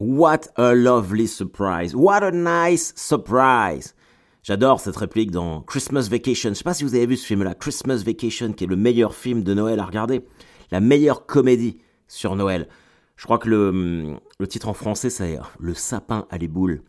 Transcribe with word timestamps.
What 0.00 0.52
a 0.54 0.76
lovely 0.76 1.26
surprise. 1.26 1.92
What 1.92 2.22
a 2.22 2.30
nice 2.30 2.94
surprise. 2.94 3.96
J'adore 4.44 4.78
cette 4.78 4.96
réplique 4.96 5.32
dans 5.32 5.62
Christmas 5.62 6.06
Vacation. 6.08 6.50
Je 6.50 6.54
sais 6.54 6.62
pas 6.62 6.72
si 6.72 6.84
vous 6.84 6.94
avez 6.94 7.06
vu 7.06 7.16
ce 7.16 7.26
film-là, 7.26 7.56
Christmas 7.56 8.04
Vacation, 8.06 8.52
qui 8.52 8.62
est 8.62 8.68
le 8.68 8.76
meilleur 8.76 9.12
film 9.12 9.42
de 9.42 9.54
Noël 9.54 9.80
à 9.80 9.84
regarder. 9.84 10.24
La 10.70 10.78
meilleure 10.78 11.26
comédie 11.26 11.78
sur 12.06 12.36
Noël. 12.36 12.68
Je 13.16 13.24
crois 13.24 13.38
que 13.38 13.48
le, 13.48 14.14
le 14.38 14.46
titre 14.46 14.68
en 14.68 14.72
français, 14.72 15.10
c'est 15.10 15.36
Le 15.58 15.74
sapin 15.74 16.26
à 16.30 16.38
les 16.38 16.46
boules. 16.46 16.82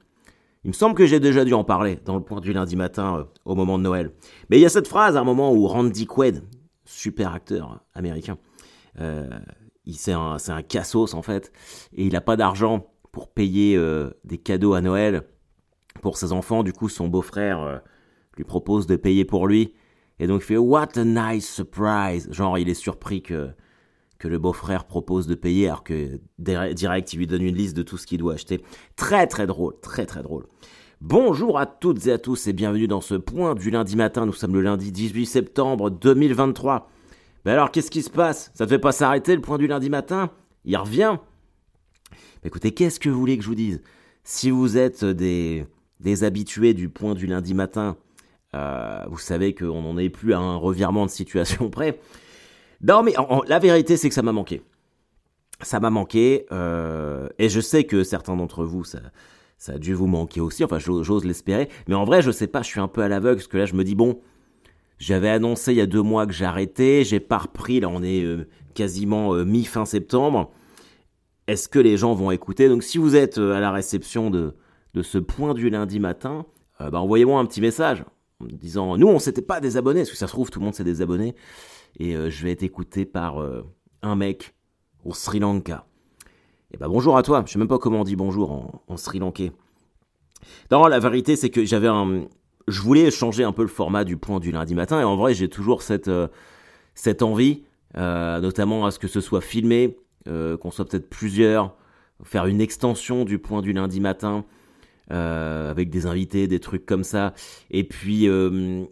Il 0.63 0.67
me 0.67 0.73
semble 0.73 0.93
que 0.93 1.07
j'ai 1.07 1.19
déjà 1.19 1.43
dû 1.45 1.55
en 1.55 1.63
parler 1.63 1.97
dans 2.05 2.15
le 2.15 2.21
point 2.21 2.41
du 2.41 2.53
lundi 2.53 2.75
matin 2.75 3.17
euh, 3.17 3.23
au 3.43 3.55
moment 3.55 3.79
de 3.79 3.83
Noël. 3.83 4.11
Mais 4.51 4.59
il 4.59 4.61
y 4.61 4.67
a 4.67 4.69
cette 4.69 4.87
phrase 4.87 5.17
à 5.17 5.21
un 5.21 5.23
moment 5.23 5.51
où 5.51 5.65
Randy 5.65 6.05
Quaid, 6.05 6.43
super 6.85 7.33
acteur 7.33 7.79
américain, 7.95 8.37
euh, 8.99 9.27
c'est 9.91 10.13
un, 10.13 10.37
un 10.47 10.61
cassos 10.61 11.15
en 11.15 11.23
fait, 11.23 11.51
et 11.93 12.05
il 12.05 12.13
n'a 12.13 12.21
pas 12.21 12.35
d'argent 12.35 12.85
pour 13.11 13.29
payer 13.29 13.75
euh, 13.75 14.11
des 14.23 14.37
cadeaux 14.37 14.73
à 14.73 14.81
Noël 14.81 15.23
pour 16.01 16.17
ses 16.17 16.31
enfants. 16.31 16.63
Du 16.63 16.73
coup, 16.73 16.89
son 16.89 17.07
beau-frère 17.07 17.61
euh, 17.61 17.77
lui 18.37 18.43
propose 18.43 18.87
de 18.87 18.95
payer 18.95 19.25
pour 19.25 19.47
lui. 19.47 19.73
Et 20.19 20.27
donc 20.27 20.41
il 20.41 20.45
fait 20.45 20.57
What 20.57 20.97
a 20.97 21.05
nice 21.05 21.49
surprise 21.49 22.27
Genre, 22.31 22.57
il 22.57 22.69
est 22.69 22.73
surpris 22.73 23.21
que, 23.21 23.49
que 24.17 24.27
le 24.27 24.37
beau-frère 24.37 24.85
propose 24.85 25.27
de 25.27 25.35
payer 25.35 25.67
alors 25.67 25.83
que 25.83 26.19
direct, 26.37 27.13
il 27.13 27.19
lui 27.19 27.27
donne 27.27 27.41
une 27.41 27.55
liste 27.55 27.75
de 27.75 27.83
tout 27.83 27.97
ce 27.97 28.05
qu'il 28.05 28.17
doit 28.17 28.33
acheter. 28.33 28.61
Très 28.95 29.27
très 29.27 29.47
drôle, 29.47 29.75
très 29.81 30.05
très 30.05 30.21
drôle. 30.21 30.45
Bonjour 31.01 31.57
à 31.57 31.65
toutes 31.65 32.07
et 32.07 32.11
à 32.11 32.17
tous 32.17 32.47
et 32.47 32.53
bienvenue 32.53 32.87
dans 32.87 32.99
ce 32.99 33.15
point 33.15 33.55
du 33.55 33.71
lundi 33.71 33.95
matin. 33.95 34.25
Nous 34.25 34.33
sommes 34.33 34.53
le 34.53 34.61
lundi 34.61 34.91
18 34.91 35.25
septembre 35.25 35.89
2023. 35.89 36.89
Mais 37.45 37.51
alors, 37.51 37.71
qu'est-ce 37.71 37.89
qui 37.89 38.01
se 38.01 38.09
passe? 38.09 38.51
Ça 38.53 38.65
ne 38.65 38.69
fait 38.69 38.79
pas 38.79 38.91
s'arrêter 38.91 39.33
le 39.33 39.41
point 39.41 39.57
du 39.57 39.67
lundi 39.67 39.89
matin? 39.89 40.29
Il 40.65 40.75
revient 40.75 41.17
Écoutez, 42.43 42.71
qu'est-ce 42.71 42.99
que 42.99 43.09
vous 43.09 43.19
voulez 43.19 43.37
que 43.37 43.43
je 43.43 43.49
vous 43.49 43.55
dise? 43.55 43.81
Si 44.23 44.49
vous 44.49 44.77
êtes 44.77 45.03
des, 45.03 45.65
des 45.99 46.23
habitués 46.23 46.73
du 46.73 46.87
point 46.87 47.13
du 47.13 47.27
lundi 47.27 47.53
matin, 47.53 47.97
euh, 48.55 49.03
vous 49.09 49.17
savez 49.17 49.53
qu'on 49.53 49.81
n'en 49.81 49.97
est 49.97 50.09
plus 50.09 50.33
à 50.33 50.39
un 50.39 50.55
revirement 50.55 51.05
de 51.05 51.11
situation 51.11 51.69
près. 51.69 51.99
Non, 52.81 53.03
mais 53.03 53.13
la 53.47 53.59
vérité, 53.59 53.97
c'est 53.97 54.07
que 54.07 54.15
ça 54.15 54.21
m'a 54.21 54.31
manqué. 54.31 54.61
Ça 55.61 55.81
m'a 55.81 55.89
manqué, 55.89 56.45
euh, 56.53 57.27
et 57.37 57.49
je 57.49 57.59
sais 57.59 57.83
que 57.83 58.03
certains 58.03 58.37
d'entre 58.37 58.63
vous, 58.63 58.85
ça, 58.85 58.99
ça 59.57 59.73
a 59.73 59.77
dû 59.77 59.93
vous 59.93 60.07
manquer 60.07 60.39
aussi, 60.39 60.63
enfin 60.63 60.79
j'ose 60.79 61.25
l'espérer, 61.25 61.67
mais 61.89 61.95
en 61.95 62.05
vrai, 62.05 62.21
je 62.21 62.31
sais 62.31 62.47
pas, 62.47 62.61
je 62.61 62.67
suis 62.67 62.79
un 62.79 62.87
peu 62.87 63.01
à 63.01 63.09
l'aveugle, 63.09 63.35
parce 63.35 63.49
que 63.49 63.57
là, 63.57 63.65
je 63.65 63.73
me 63.73 63.83
dis, 63.83 63.95
bon, 63.95 64.21
j'avais 64.99 65.27
annoncé 65.27 65.73
il 65.73 65.77
y 65.77 65.81
a 65.81 65.85
deux 65.85 66.01
mois 66.01 66.25
que 66.25 66.31
j'arrêtais, 66.31 67.03
j'ai 67.03 67.19
pas 67.19 67.39
repris, 67.39 67.81
là 67.81 67.89
on 67.89 68.01
est 68.01 68.23
euh, 68.23 68.47
quasiment 68.73 69.33
mi-fin 69.33 69.83
septembre, 69.83 70.49
est-ce 71.49 71.67
que 71.67 71.79
les 71.79 71.97
gens 71.97 72.13
vont 72.13 72.29
écouter? 72.29 72.69
Donc 72.69 72.83
si 72.83 72.99
vous 72.99 73.15
êtes 73.15 73.39
euh, 73.39 73.55
à 73.55 73.59
la 73.59 73.71
réception 73.71 74.29
de, 74.29 74.53
de 74.93 75.01
ce 75.01 75.17
point 75.17 75.55
du 75.55 75.71
lundi 75.71 75.99
matin, 75.99 76.45
euh, 76.79 76.91
bah, 76.91 77.01
envoyez-moi 77.01 77.39
un 77.39 77.45
petit 77.45 77.59
message 77.59 78.05
en 78.39 78.45
me 78.45 78.51
disant 78.51 78.97
nous 78.97 79.07
on 79.07 79.17
s'était 79.17 79.41
pas 79.41 79.59
désabonnés, 79.59 80.01
parce 80.01 80.11
que 80.11 80.17
ça 80.17 80.27
se 80.27 80.31
trouve 80.31 80.51
tout 80.51 80.59
le 80.59 80.65
monde 80.65 80.75
s'est 80.75 80.83
désabonné, 80.83 81.35
et 81.97 82.15
euh, 82.15 82.29
je 82.29 82.43
vais 82.43 82.51
être 82.51 82.61
écouté 82.61 83.05
par 83.05 83.43
un 84.03 84.15
mec 84.15 84.53
au 85.03 85.13
Sri 85.13 85.39
Lanka. 85.39 85.87
Et 86.71 86.77
bah 86.77 86.87
bonjour 86.87 87.17
à 87.17 87.23
toi, 87.23 87.43
je 87.47 87.51
sais 87.51 87.59
même 87.59 87.67
pas 87.67 87.79
comment 87.79 88.01
on 88.01 88.03
dit 88.03 88.15
bonjour 88.15 88.83
en, 88.87 88.97
Sri 88.97 89.17
Lankais. 89.17 89.51
Non, 90.69 90.85
la 90.85 90.99
vérité 90.99 91.35
c'est 91.35 91.49
que 91.49 91.65
j'avais. 91.65 91.89
Je 92.67 92.81
voulais 92.81 93.09
changer 93.09 93.43
un 93.43 93.51
peu 93.53 93.63
le 93.63 93.69
format 93.69 94.03
du 94.03 94.17
point 94.17 94.39
du 94.39 94.51
lundi 94.51 94.75
matin, 94.75 95.01
et 95.01 95.03
en 95.03 95.15
vrai 95.15 95.33
j'ai 95.33 95.49
toujours 95.49 95.81
cette, 95.81 96.11
cette 96.93 97.23
envie, 97.23 97.63
notamment 97.95 98.85
à 98.85 98.91
ce 98.91 98.99
que 98.99 99.07
ce 99.07 99.19
soit 99.19 99.41
filmé, 99.41 99.97
euh, 100.27 100.57
qu'on 100.57 100.71
soit 100.71 100.85
peut-être 100.85 101.09
plusieurs, 101.09 101.75
faire 102.23 102.45
une 102.45 102.61
extension 102.61 103.25
du 103.25 103.39
point 103.39 103.61
du 103.61 103.73
lundi 103.73 103.99
matin, 103.99 104.45
euh, 105.11 105.71
avec 105.71 105.89
des 105.89 106.05
invités, 106.05 106.47
des 106.47 106.59
trucs 106.59 106.85
comme 106.85 107.03
ça. 107.03 107.33
Et 107.71 107.83
puis, 107.83 108.27
euh, 108.27 108.85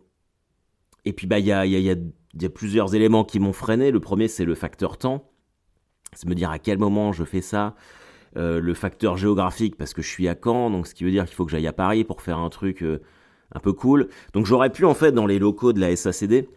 et 1.06 1.14
puis 1.14 1.28
bah, 1.28 1.40
il 1.40 1.46
y 1.46 1.52
a, 1.52 1.66
y, 1.66 1.76
a, 1.90 1.96
y 1.96 2.46
a 2.46 2.50
plusieurs 2.50 2.96
éléments 2.96 3.24
qui 3.24 3.40
m'ont 3.40 3.54
freiné. 3.54 3.92
Le 3.92 4.00
premier, 4.00 4.28
c'est 4.28 4.46
le 4.46 4.56
facteur 4.56 4.98
temps. 4.98 5.30
C'est 6.14 6.28
me 6.28 6.36
dire 6.36 6.50
à 6.50 6.60
quel 6.60 6.78
moment 6.78 7.12
je 7.12 7.26
fais 7.26 7.42
ça. 7.42 7.76
le 8.36 8.74
facteur 8.74 9.18
géographique, 9.18 9.76
parce 9.76 9.94
que 9.94 10.02
je 10.02 10.08
suis 10.08 10.28
à 10.28 10.36
Caen, 10.42 10.70
donc 10.70 10.88
ce 10.88 10.96
qui 10.96 11.04
veut 11.04 11.12
dire 11.12 11.26
qu'il 11.26 11.36
faut 11.36 11.46
que 11.46 11.52
j'aille 11.52 11.68
à 11.68 11.74
Paris 11.74 12.04
pour 12.04 12.22
faire 12.22 12.40
un 12.40 12.50
truc 12.50 12.84
un 12.84 13.60
peu 13.60 13.74
cool. 13.74 14.08
Donc 14.34 14.46
j'aurais 14.46 14.72
pu 14.72 14.86
en 14.86 14.94
fait 14.94 15.12
dans 15.12 15.26
les 15.26 15.40
locaux 15.40 15.74
de 15.74 15.80
la 15.82 15.96
SACD 15.96 16.48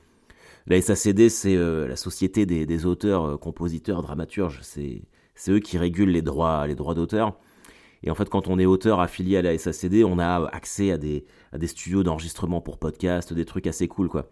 la 0.70 0.81
SACD, 0.81 1.28
c'est 1.28 1.56
euh, 1.56 1.88
la 1.88 1.97
Société 1.97 2.47
des, 2.47 2.86
auteurs, 2.86 3.25
euh, 3.25 3.36
compositeurs, 3.36 4.03
dramaturges. 4.03 4.60
C'est 4.62 5.03
eux 5.48 5.58
qui 5.58 5.78
régulent 5.78 6.10
les 6.10 6.22
droits, 6.22 6.64
les 6.69 6.76
droits 6.76 6.94
d'auteur. 6.94 7.36
Et 8.04 8.10
en 8.10 8.14
fait, 8.14 8.28
quand 8.28 8.47
on 8.47 8.56
est 8.58 8.66
auteur 8.66 9.00
affilié 9.00 9.36
à 9.36 9.42
la 9.42 9.58
SACD, 9.58 10.04
on 10.04 10.20
a 10.20 10.47
accès 10.53 10.92
à 10.92 10.97
des, 10.97 11.26
à 11.53 11.58
des 11.58 11.66
studios 11.66 12.04
d'enregistrement 12.04 12.60
pour 12.60 12.78
podcast, 12.78 13.32
des 13.34 13.44
trucs 13.44 13.66
assez 13.66 13.88
cool, 13.88 14.08
quoi. 14.08 14.28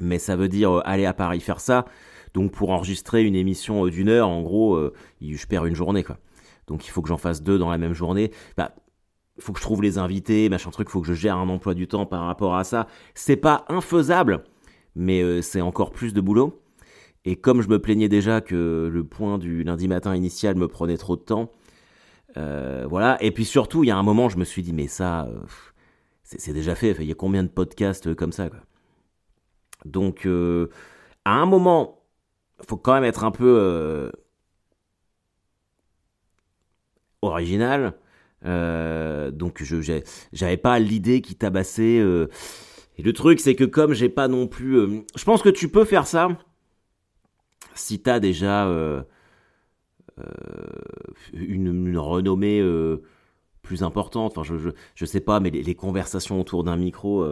Mais 0.00 0.18
ça 0.18 0.34
veut 0.34 0.48
dire 0.48 0.78
euh, 0.78 0.80
aller 0.86 1.04
à 1.04 1.12
Paris 1.12 1.40
faire 1.40 1.60
ça. 1.60 1.84
Donc 2.32 2.50
pour 2.50 2.70
enregistrer 2.70 3.22
une 3.22 3.36
émission 3.36 3.86
d'une 3.86 4.08
heure, 4.08 4.28
en 4.28 4.42
gros, 4.42 4.90
je 5.20 5.46
perds 5.46 5.66
une 5.66 5.76
journée, 5.76 6.02
quoi. 6.02 6.18
Donc 6.66 6.86
il 6.86 6.90
faut 6.90 7.02
que 7.02 7.08
j'en 7.08 7.18
fasse 7.18 7.42
deux 7.42 7.58
dans 7.58 7.70
la 7.70 7.78
même 7.78 7.92
journée. 7.92 8.32
Bah, 8.56 8.74
faut 9.38 9.52
que 9.52 9.58
je 9.58 9.64
trouve 9.64 9.82
les 9.82 9.98
invités, 9.98 10.48
machin 10.48 10.70
truc, 10.70 10.88
faut 10.88 11.00
que 11.00 11.06
je 11.06 11.12
gère 11.12 11.36
un 11.36 11.48
emploi 11.48 11.74
du 11.74 11.86
temps 11.86 12.06
par 12.06 12.24
rapport 12.24 12.56
à 12.56 12.64
ça. 12.64 12.88
C'est 13.14 13.36
pas 13.36 13.64
infaisable, 13.68 14.42
mais 14.94 15.22
euh, 15.22 15.42
c'est 15.42 15.60
encore 15.60 15.90
plus 15.90 16.12
de 16.12 16.20
boulot. 16.20 16.60
Et 17.24 17.36
comme 17.36 17.62
je 17.62 17.68
me 17.68 17.78
plaignais 17.78 18.08
déjà 18.08 18.40
que 18.40 18.90
le 18.92 19.04
point 19.04 19.38
du 19.38 19.64
lundi 19.64 19.88
matin 19.88 20.14
initial 20.14 20.56
me 20.56 20.68
prenait 20.68 20.98
trop 20.98 21.16
de 21.16 21.22
temps, 21.22 21.50
euh, 22.36 22.86
voilà. 22.88 23.16
Et 23.22 23.30
puis 23.30 23.44
surtout, 23.44 23.84
il 23.84 23.88
y 23.88 23.90
a 23.90 23.96
un 23.96 24.02
moment, 24.02 24.28
je 24.28 24.36
me 24.36 24.44
suis 24.44 24.62
dit, 24.62 24.72
mais 24.72 24.88
ça, 24.88 25.24
euh, 25.24 25.40
c'est 26.22 26.52
déjà 26.52 26.74
fait. 26.74 26.96
Il 27.00 27.06
y 27.06 27.12
a 27.12 27.14
combien 27.14 27.42
de 27.42 27.48
podcasts 27.48 28.14
comme 28.14 28.32
ça, 28.32 28.50
quoi? 28.50 28.60
Donc, 29.86 30.26
à 31.24 31.32
un 31.32 31.46
moment, 31.46 32.02
faut 32.66 32.76
quand 32.76 32.94
même 32.94 33.04
être 33.04 33.24
un 33.24 33.30
peu 33.30 34.10
original. 37.22 37.94
donc, 38.42 39.62
je 39.62 40.02
j'avais 40.32 40.56
pas 40.56 40.78
l'idée 40.78 41.20
qui 41.20 41.34
tabassait 41.36 42.02
et 42.96 43.02
le 43.02 43.12
truc, 43.12 43.40
c'est 43.40 43.54
que 43.54 43.64
comme 43.64 43.92
j'ai 43.92 44.08
pas 44.08 44.28
non 44.28 44.46
plus... 44.46 44.78
Euh, 44.78 45.00
je 45.16 45.24
pense 45.24 45.42
que 45.42 45.48
tu 45.48 45.68
peux 45.68 45.84
faire 45.84 46.06
ça 46.06 46.28
si 47.74 48.00
t'as 48.00 48.20
déjà 48.20 48.68
euh, 48.68 49.02
euh, 50.20 50.24
une, 51.32 51.98
renommée 51.98 52.62
plus 53.62 53.82
importante. 53.82 54.38
Enfin, 54.38 54.44
je, 54.44 54.70
je, 54.94 55.04
sais 55.04 55.20
pas, 55.20 55.40
mais 55.40 55.50
les, 55.50 55.74
conversations 55.74 56.40
autour 56.40 56.62
d'un 56.62 56.76
micro, 56.76 57.26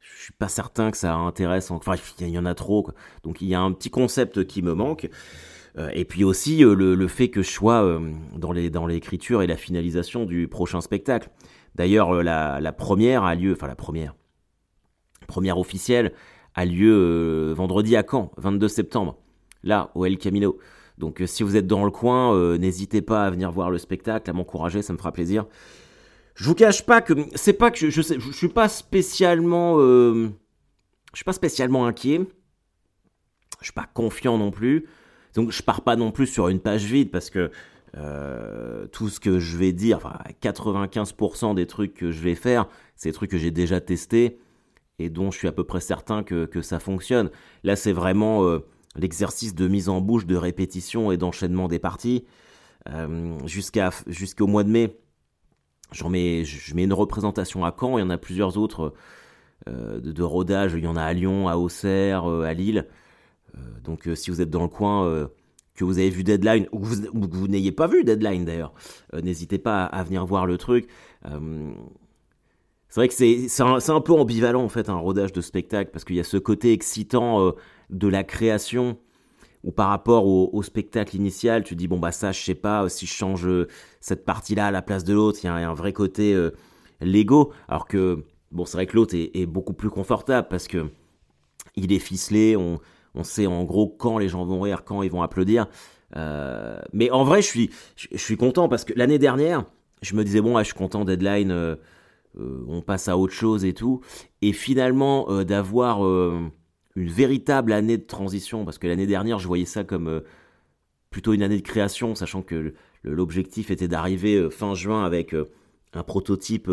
je 0.00 0.22
suis 0.22 0.32
pas 0.32 0.48
certain 0.48 0.90
que 0.90 0.96
ça 0.96 1.14
intéresse. 1.14 1.70
Enfin, 1.70 1.94
il 2.18 2.28
y 2.28 2.38
en 2.38 2.44
a 2.44 2.54
trop. 2.54 2.88
Donc, 3.22 3.40
il 3.40 3.46
y 3.46 3.54
a 3.54 3.60
un 3.60 3.70
petit 3.70 3.90
concept 3.90 4.44
qui 4.46 4.62
me 4.62 4.74
manque. 4.74 5.08
et 5.92 6.04
puis 6.04 6.24
aussi 6.24 6.58
le, 6.58 7.06
fait 7.06 7.28
que 7.28 7.42
je 7.42 7.50
sois 7.50 8.00
dans 8.34 8.50
l'écriture 8.86 9.38
dans 9.38 9.44
et 9.44 9.46
la 9.46 9.56
finalisation 9.56 10.26
du 10.26 10.48
prochain 10.48 10.80
spectacle. 10.80 11.30
D'ailleurs, 11.76 12.20
la, 12.24 12.60
la 12.60 12.72
première 12.72 13.22
a 13.22 13.36
lieu, 13.36 13.52
enfin 13.52 13.68
la 13.68 13.76
première, 13.76 14.16
première 15.26 15.58
officielle 15.58 16.12
a 16.56 16.64
lieu 16.64 16.92
euh, 16.92 17.54
vendredi 17.54 17.96
à 17.96 18.04
Caen, 18.10 18.32
22 18.38 18.66
septembre, 18.68 19.18
là, 19.62 19.90
au 19.94 20.06
El 20.06 20.16
Camino. 20.16 20.58
Donc 20.98 21.20
euh, 21.20 21.26
si 21.26 21.42
vous 21.42 21.54
êtes 21.54 21.66
dans 21.66 21.84
le 21.84 21.90
coin, 21.90 22.34
euh, 22.34 22.56
n'hésitez 22.56 23.02
pas 23.02 23.26
à 23.26 23.30
venir 23.30 23.52
voir 23.52 23.70
le 23.70 23.78
spectacle, 23.78 24.28
à 24.28 24.32
m'encourager, 24.32 24.80
ça 24.80 24.94
me 24.94 24.98
fera 24.98 25.12
plaisir. 25.12 25.44
Je 26.34 26.44
vous 26.48 26.54
cache 26.54 26.84
pas 26.84 27.02
que 27.02 27.12
c'est 27.34 27.52
pas 27.52 27.70
que 27.70 27.78
je, 27.78 27.90
je, 27.90 28.02
je, 28.02 28.32
suis 28.32 28.48
pas 28.48 28.68
spécialement 28.68 29.78
je 29.78 30.28
suis 31.14 31.24
pas 31.24 31.32
spécialement 31.32 31.86
inquiet. 31.86 32.26
Je 33.60 33.66
suis 33.66 33.72
pas 33.72 33.88
confiant 33.92 34.36
non 34.36 34.50
plus. 34.50 34.86
Donc 35.34 35.50
je 35.50 35.62
pars 35.62 35.80
pas 35.80 35.96
non 35.96 36.10
plus 36.10 36.26
sur 36.26 36.48
une 36.48 36.60
page 36.60 36.84
vide 36.84 37.10
parce 37.10 37.30
que 37.30 37.50
tout 38.92 39.08
ce 39.08 39.18
que 39.18 39.38
je 39.38 39.56
vais 39.56 39.72
dire, 39.72 39.96
enfin 39.96 40.18
95% 40.42 41.54
des 41.54 41.66
trucs 41.66 41.94
que 41.94 42.10
je 42.10 42.20
vais 42.20 42.34
faire, 42.34 42.66
c'est 42.96 43.08
des 43.08 43.14
trucs 43.14 43.30
que 43.30 43.38
j'ai 43.38 43.50
déjà 43.50 43.80
testés 43.80 44.38
et 44.98 45.10
dont 45.10 45.30
je 45.30 45.38
suis 45.38 45.48
à 45.48 45.52
peu 45.52 45.64
près 45.64 45.80
certain 45.80 46.22
que, 46.22 46.46
que 46.46 46.62
ça 46.62 46.78
fonctionne. 46.78 47.30
Là, 47.64 47.76
c'est 47.76 47.92
vraiment 47.92 48.44
euh, 48.44 48.60
l'exercice 48.96 49.54
de 49.54 49.68
mise 49.68 49.88
en 49.88 50.00
bouche, 50.00 50.26
de 50.26 50.36
répétition 50.36 51.12
et 51.12 51.16
d'enchaînement 51.16 51.68
des 51.68 51.78
parties. 51.78 52.24
Euh, 52.88 53.36
jusqu'au 53.46 54.46
mois 54.46 54.64
de 54.64 54.70
mai, 54.70 54.96
j'en 55.92 56.08
mets, 56.08 56.44
je 56.44 56.74
mets 56.74 56.84
une 56.84 56.92
représentation 56.92 57.64
à 57.64 57.74
Caen, 57.78 57.98
il 57.98 58.02
y 58.02 58.04
en 58.04 58.10
a 58.10 58.18
plusieurs 58.18 58.56
autres 58.56 58.94
euh, 59.68 60.00
de, 60.00 60.22
rodage, 60.22 60.74
il 60.74 60.84
y 60.84 60.86
en 60.86 60.96
a 60.96 61.02
à 61.02 61.12
Lyon, 61.12 61.48
à 61.48 61.56
Auxerre, 61.56 62.24
à 62.26 62.54
Lille. 62.54 62.86
donc 63.84 64.08
si 64.14 64.30
vous 64.30 64.40
êtes 64.40 64.50
dans 64.50 64.62
le 64.62 64.68
coin, 64.68 65.28
que 65.74 65.84
vous 65.84 65.98
avez 65.98 66.10
vu 66.10 66.22
Deadline, 66.22 66.68
ou 66.72 66.80
que 66.80 67.36
vous, 67.36 67.48
n'ayez 67.48 67.72
pas 67.72 67.86
vu 67.86 68.04
Deadline 68.04 68.44
d'ailleurs, 68.44 68.72
n'hésitez 69.12 69.58
pas 69.58 69.84
à, 69.84 70.04
venir 70.04 70.24
voir 70.24 70.46
le 70.46 70.56
truc. 70.56 70.88
C'est 72.88 73.00
vrai 73.00 73.08
que 73.08 73.14
c'est 73.14 73.62
un, 73.62 73.78
un, 73.88 74.00
peu 74.00 74.12
ambivalent 74.12 74.62
en 74.62 74.68
fait 74.68 74.88
un 74.88 74.96
rodage 74.96 75.32
de 75.32 75.40
spectacle 75.40 75.90
parce 75.92 76.04
qu'il 76.04 76.16
y 76.16 76.20
a 76.20 76.24
ce 76.24 76.36
côté 76.36 76.72
excitant 76.72 77.40
euh, 77.40 77.50
de 77.90 78.08
la 78.08 78.24
création 78.24 78.96
ou 79.64 79.72
par 79.72 79.88
rapport 79.88 80.26
au, 80.26 80.62
spectacle 80.62 81.16
initial, 81.16 81.64
tu 81.64 81.74
dis 81.74 81.88
bon 81.88 81.98
bah 81.98 82.12
ça 82.12 82.30
je 82.30 82.40
sais 82.40 82.54
pas 82.54 82.88
si 82.88 83.04
je 83.04 83.12
change 83.12 83.48
cette 84.00 84.24
partie-là 84.24 84.68
à 84.68 84.70
la 84.70 84.80
place 84.80 85.02
de 85.02 85.12
l'autre, 85.12 85.40
il 85.42 85.46
y, 85.46 85.48
a 85.48 85.54
un 85.54 85.74
vrai 85.74 85.92
côté 85.92 86.34
euh, 86.34 86.52
Lego, 87.00 87.52
alors 87.66 87.88
que 87.88 88.24
bon 88.52 88.64
c'est 88.64 88.76
vrai 88.76 88.86
que 88.86 88.94
l'autre 88.94 89.16
est, 89.16 89.46
beaucoup 89.46 89.72
plus 89.72 89.90
confortable 89.90 90.46
parce 90.48 90.68
que 90.68 90.86
il 91.74 91.92
est 91.92 91.98
ficelé, 91.98 92.56
on, 92.56 92.78
on 93.16 93.24
sait 93.24 93.48
en 93.48 93.64
gros 93.64 93.88
quand 93.88 94.18
les 94.18 94.28
gens 94.28 94.44
vont 94.44 94.60
rire, 94.60 94.84
quand 94.84 95.02
ils 95.02 95.10
vont 95.10 95.22
applaudir. 95.22 95.66
Euh, 96.14 96.78
mais 96.92 97.10
en 97.10 97.24
vrai 97.24 97.42
je 97.42 97.48
suis 97.48 97.70
je, 97.96 98.16
suis 98.16 98.36
content 98.36 98.68
parce 98.68 98.84
que 98.84 98.92
l'année 98.94 99.18
dernière 99.18 99.64
je 100.00 100.14
me 100.14 100.22
disais 100.22 100.40
bon 100.40 100.56
je 100.58 100.64
suis 100.64 100.74
content 100.74 101.04
deadline. 101.04 101.76
Euh, 102.38 102.64
on 102.68 102.82
passe 102.82 103.08
à 103.08 103.16
autre 103.16 103.32
chose 103.32 103.64
et 103.64 103.74
tout. 103.74 104.00
Et 104.42 104.52
finalement, 104.52 105.44
d'avoir 105.44 106.00
une 106.96 107.10
véritable 107.10 107.72
année 107.72 107.98
de 107.98 108.04
transition, 108.04 108.64
parce 108.64 108.78
que 108.78 108.86
l'année 108.86 109.06
dernière, 109.06 109.38
je 109.38 109.46
voyais 109.46 109.66
ça 109.66 109.84
comme 109.84 110.08
euh, 110.08 110.20
plutôt 111.10 111.34
une 111.34 111.42
année 111.42 111.58
de 111.58 111.62
création, 111.62 112.14
sachant 112.14 112.42
que 112.42 112.74
l'objectif 113.04 113.70
était 113.70 113.86
d'arriver 113.86 114.36
euh, 114.36 114.50
fin 114.50 114.74
juin 114.74 115.04
avec 115.04 115.34
euh, 115.34 115.44
un 115.92 116.02
prototype 116.02 116.70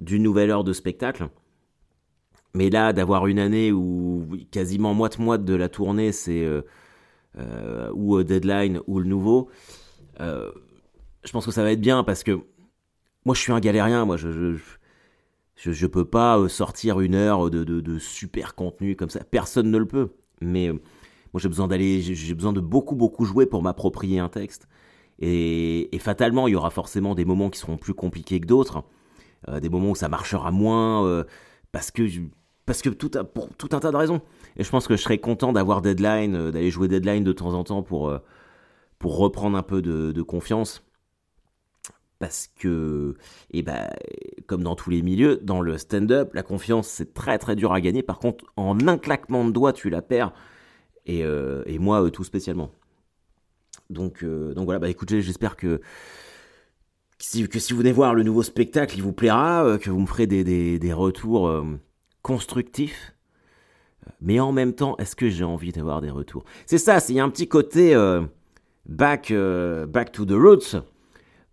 d'une 0.00 0.22
nouvelle 0.22 0.50
heure 0.50 0.64
de 0.64 0.72
spectacle. 0.72 1.28
Mais 2.54 2.70
là, 2.70 2.94
d'avoir 2.94 3.26
une 3.26 3.38
année 3.38 3.70
où 3.70 4.26
quasiment 4.50 4.94
moite-moite 4.94 5.44
de 5.44 5.54
la 5.54 5.68
tournée, 5.68 6.12
c'est 6.12 6.46
ou 7.92 8.22
Deadline 8.22 8.80
ou 8.86 8.98
le 8.98 9.06
nouveau, 9.06 9.48
je 10.18 11.30
pense 11.32 11.46
que 11.46 11.52
ça 11.52 11.62
va 11.62 11.72
être 11.72 11.80
bien 11.80 12.04
parce 12.04 12.22
que 12.22 12.40
moi, 13.28 13.34
je 13.34 13.42
suis 13.42 13.52
un 13.52 13.60
galérien, 13.60 14.06
moi, 14.06 14.16
je 14.16 14.56
je, 15.54 15.70
ne 15.70 15.86
peux 15.86 16.06
pas 16.06 16.38
euh, 16.38 16.48
sortir 16.48 17.00
une 17.00 17.14
heure 17.14 17.50
de, 17.50 17.98
super 17.98 18.54
contenu 18.54 18.96
comme 18.96 19.10
ça. 19.10 19.22
Personne 19.22 19.70
ne 19.70 19.76
le 19.76 19.84
peut. 19.84 20.14
Mais 20.40 20.68
euh, 20.68 20.72
moi, 20.72 21.40
j'ai 21.42 21.48
besoin 21.48 21.68
d'aller, 21.68 22.00
j'ai 22.00 22.32
besoin 22.32 22.54
de 22.54 22.60
beaucoup, 22.60 22.94
beaucoup 22.94 23.26
jouer 23.26 23.44
pour 23.44 23.62
m'approprier 23.62 24.18
un 24.18 24.30
texte. 24.30 24.66
Et, 25.18 25.90
fatalement, 26.00 26.48
il 26.48 26.52
y 26.52 26.54
aura 26.54 26.70
forcément 26.70 27.14
des 27.14 27.26
moments 27.26 27.50
qui 27.50 27.58
seront 27.58 27.76
plus 27.76 27.92
compliqués 27.92 28.40
que 28.40 28.46
d'autres. 28.46 28.82
Euh, 29.48 29.60
des 29.60 29.68
moments 29.68 29.90
où 29.90 29.94
ça 29.94 30.08
marchera 30.08 30.50
moins 30.50 31.22
parce 31.70 31.90
que, 31.90 32.04
parce 32.64 32.80
que 32.80 32.88
tout, 32.88 33.10
pour 33.34 33.54
tout 33.58 33.68
un 33.72 33.80
tas 33.80 33.90
de 33.90 33.96
raisons. 33.96 34.22
Et 34.56 34.64
je 34.64 34.70
pense 34.70 34.88
que 34.88 34.96
je 34.96 35.02
serais 35.02 35.18
content 35.18 35.52
d'avoir 35.52 35.82
Deadline, 35.82 36.50
d'aller 36.50 36.70
jouer 36.70 36.88
Deadline 36.88 37.24
de 37.24 37.32
temps 37.32 37.52
en 37.52 37.62
temps 37.62 37.82
pour, 37.82 38.10
pour 38.98 39.18
reprendre 39.18 39.58
un 39.58 39.62
peu 39.62 39.82
de 39.82 40.22
confiance 40.22 40.82
parce 42.18 42.48
que, 42.58 43.14
et 43.52 43.58
eh 43.58 43.62
ben, 43.62 43.88
comme 44.46 44.62
dans 44.62 44.74
tous 44.74 44.90
les 44.90 45.02
milieux, 45.02 45.38
dans 45.42 45.60
le 45.60 45.78
stand-up, 45.78 46.34
la 46.34 46.42
confiance 46.42 46.88
c'est 46.88 47.14
très 47.14 47.38
très 47.38 47.54
dur 47.54 47.72
à 47.72 47.80
gagner. 47.80 48.02
Par 48.02 48.18
contre, 48.18 48.44
en 48.56 48.88
un 48.88 48.98
claquement 48.98 49.44
de 49.44 49.52
doigts, 49.52 49.72
tu 49.72 49.88
la 49.90 50.02
perds. 50.02 50.32
Et, 51.06 51.24
euh, 51.24 51.62
moi, 51.78 52.02
euh, 52.02 52.10
tout 52.10 52.24
spécialement. 52.24 52.70
Donc, 53.88 54.22
euh, 54.22 54.52
donc 54.52 54.64
voilà, 54.66 54.78
bah 54.78 54.90
écoutez, 54.90 55.22
j'espère 55.22 55.56
que, 55.56 55.80
que 57.18 57.58
si 57.58 57.72
vous 57.72 57.78
venez 57.78 57.92
voir 57.92 58.14
le 58.14 58.22
nouveau 58.22 58.42
spectacle, 58.42 58.96
il 58.96 59.02
vous 59.02 59.12
plaira, 59.12 59.78
que 59.80 59.88
vous 59.88 60.00
me 60.00 60.06
ferez 60.06 60.26
des, 60.26 60.44
des, 60.44 60.78
des 60.78 60.92
retours 60.92 61.64
constructifs. 62.22 63.14
Mais 64.20 64.40
en 64.40 64.52
même 64.52 64.74
temps, 64.74 64.96
est-ce 64.98 65.16
que 65.16 65.28
j'ai 65.30 65.44
envie 65.44 65.72
d'avoir 65.72 66.00
des 66.00 66.10
retours? 66.10 66.44
C'est 66.66 66.78
ça, 66.78 66.98
il 67.08 67.14
y 67.14 67.20
a 67.20 67.24
un 67.24 67.30
petit 67.30 67.48
côté 67.48 67.94
back, 68.86 69.32
back 69.32 70.12
to 70.12 70.26
the 70.26 70.32
roots. 70.32 70.76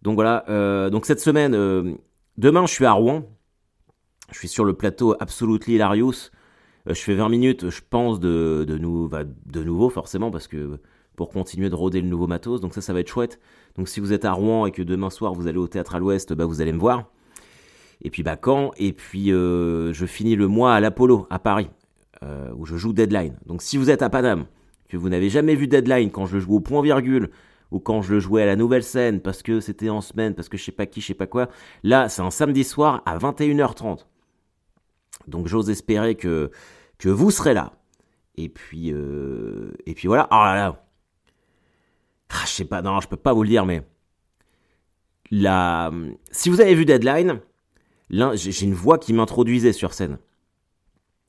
Donc 0.06 0.14
voilà, 0.14 0.46
euh, 0.50 0.92
donc 0.92 1.08
cette 1.08 1.20
semaine, 1.20 1.56
euh, 1.56 1.96
demain 2.38 2.68
je 2.68 2.72
suis 2.72 2.86
à 2.86 2.92
Rouen. 2.92 3.24
Je 4.32 4.38
suis 4.38 4.48
sur 4.48 4.64
le 4.64 4.74
plateau 4.74 5.16
Absolutely 5.20 5.74
Hilarious. 5.74 6.30
Euh, 6.88 6.94
je 6.94 7.02
fais 7.02 7.16
20 7.16 7.28
minutes, 7.28 7.72
je 7.72 7.82
pense, 7.90 8.20
de, 8.20 8.66
de, 8.68 8.78
de 8.78 9.64
nouveau 9.64 9.90
forcément, 9.90 10.30
parce 10.30 10.48
que 10.48 10.80
pour 11.16 11.30
continuer 11.30 11.72
de 11.72 11.76
rôder 11.76 12.02
le 12.02 12.08
nouveau 12.08 12.28
matos. 12.28 12.62
Donc 12.62 12.76
ça, 12.76 12.82
ça 12.82 12.94
va 12.94 13.00
être 13.00 13.08
chouette. 13.08 13.40
Donc 13.78 13.90
si 13.90 14.00
vous 14.00 14.14
êtes 14.14 14.26
à 14.26 14.34
Rouen 14.34 14.68
et 14.68 14.72
que 14.72 14.84
demain 14.84 15.10
soir 15.10 15.34
vous 15.34 15.48
allez 15.48 15.58
au 15.58 15.68
théâtre 15.68 15.96
à 15.96 16.00
l'Ouest, 16.00 16.34
bah, 16.34 16.46
vous 16.46 16.62
allez 16.62 16.74
me 16.74 16.80
voir. 16.80 17.06
Et 18.04 18.12
puis 18.12 18.22
bah 18.22 18.36
quand? 18.36 18.74
Et 18.78 18.94
puis 18.94 19.30
je 19.30 20.06
finis 20.06 20.36
le 20.36 20.48
mois 20.48 20.76
à 20.76 20.80
l'Apollo 20.82 21.26
à 21.32 21.40
Paris, 21.40 21.72
où 22.56 22.66
je 22.66 22.76
joue 22.76 22.94
Deadline. 22.94 23.40
Donc 23.48 23.64
si 23.64 23.78
vous 23.78 23.90
êtes 23.90 24.04
à 24.04 24.10
Paname, 24.12 24.46
que 24.88 24.98
vous 24.98 25.10
n'avez 25.10 25.30
jamais 25.30 25.56
vu 25.56 25.68
Deadline 25.68 26.12
quand 26.12 26.28
je 26.28 26.38
joue 26.38 26.58
au 26.58 26.60
point 26.60 26.84
virgule, 26.84 27.32
ou 27.72 27.80
quand 27.80 28.02
je 28.02 28.14
le 28.14 28.20
jouais 28.20 28.44
à 28.44 28.46
la 28.46 28.56
nouvelle 28.56 28.84
scène 28.84 29.22
parce 29.22 29.44
que 29.44 29.60
c'était 29.60 29.90
en 29.90 30.02
semaine, 30.02 30.36
parce 30.36 30.50
que 30.50 30.58
je 30.58 30.64
sais 30.64 30.72
pas 30.72 30.86
qui, 30.86 31.02
je 31.02 31.08
sais 31.08 31.14
pas 31.14 31.28
quoi. 31.28 31.50
Là, 31.84 32.10
c'est 32.10 32.22
un 32.22 32.32
samedi 32.32 32.64
soir 32.64 33.02
à 33.06 33.18
21h30. 33.18 34.06
Donc 35.28 35.48
j'ose 35.48 35.70
espérer 35.70 36.16
que, 36.16 36.52
que 36.98 37.10
vous 37.10 37.32
serez 37.32 37.54
là. 37.54 37.74
Et 38.38 38.50
puis, 38.50 38.92
euh, 38.92 39.74
et 39.86 39.94
puis 39.94 40.08
voilà. 40.08 40.28
Oh 40.32 40.36
là 40.36 40.56
là. 40.56 40.86
Ah, 42.30 42.44
je 42.46 42.52
sais 42.52 42.66
pas, 42.66 42.82
non, 42.82 43.00
je 43.00 43.08
peux 43.08 43.18
pas 43.18 43.34
vous 43.34 43.44
le 43.44 43.50
dire, 43.50 43.66
mais. 43.66 43.84
La... 45.32 45.92
Si 46.32 46.50
vous 46.50 46.62
avez 46.62 46.76
vu 46.76 46.86
Deadline, 46.86 47.40
j'ai 48.10 48.66
une 48.66 48.74
voix 48.74 49.00
qui 49.00 49.14
m'introduisait 49.14 49.74
sur 49.74 49.94
scène. 49.94 50.18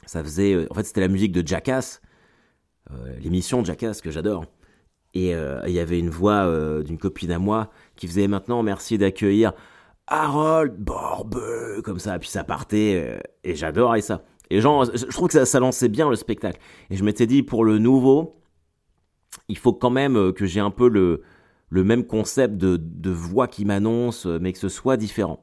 Ça 0.04 0.22
faisait. 0.22 0.54
Euh, 0.54 0.66
en 0.70 0.74
fait, 0.74 0.84
c'était 0.84 1.00
la 1.00 1.08
musique 1.08 1.32
de 1.32 1.46
Jackass. 1.46 2.00
Euh, 2.90 3.18
l'émission 3.20 3.64
Jackass 3.64 4.00
que 4.00 4.10
j'adore. 4.10 4.44
Et 5.16 5.34
euh, 5.34 5.62
il 5.66 5.72
y 5.72 5.78
avait 5.78 5.98
une 5.98 6.10
voix 6.10 6.44
euh, 6.44 6.82
d'une 6.82 6.98
copine 6.98 7.32
à 7.32 7.38
moi 7.38 7.70
qui 7.96 8.06
faisait 8.06 8.28
maintenant 8.28 8.62
merci 8.62 8.98
d'accueillir 8.98 9.54
Harold 10.06 10.76
Borbeux, 10.76 11.80
comme 11.82 11.98
ça. 11.98 12.18
Puis 12.18 12.28
ça 12.28 12.44
partait, 12.44 13.02
euh, 13.02 13.18
et 13.42 13.54
j'adorais 13.54 14.02
ça. 14.02 14.24
Et 14.50 14.60
genre, 14.60 14.84
je 14.84 15.06
trouve 15.06 15.28
que 15.28 15.42
ça, 15.46 15.58
lançait 15.58 15.88
bien 15.88 16.10
le 16.10 16.16
spectacle. 16.16 16.60
Et 16.90 16.96
je 16.96 17.02
m'étais 17.02 17.26
dit, 17.26 17.42
pour 17.42 17.64
le 17.64 17.78
nouveau, 17.78 18.42
il 19.48 19.56
faut 19.56 19.72
quand 19.72 19.88
même 19.88 20.34
que 20.34 20.44
j'ai 20.44 20.60
un 20.60 20.70
peu 20.70 20.86
le, 20.86 21.22
le 21.70 21.82
même 21.82 22.04
concept 22.04 22.58
de, 22.58 22.76
de 22.76 23.10
voix 23.10 23.48
qui 23.48 23.64
m'annonce, 23.64 24.26
mais 24.26 24.52
que 24.52 24.58
ce 24.58 24.68
soit 24.68 24.98
différent. 24.98 25.42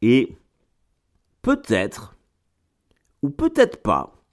et 0.00 0.38
peut-être, 1.42 2.16
ou 3.20 3.28
peut-être 3.28 3.82
pas, 3.82 4.24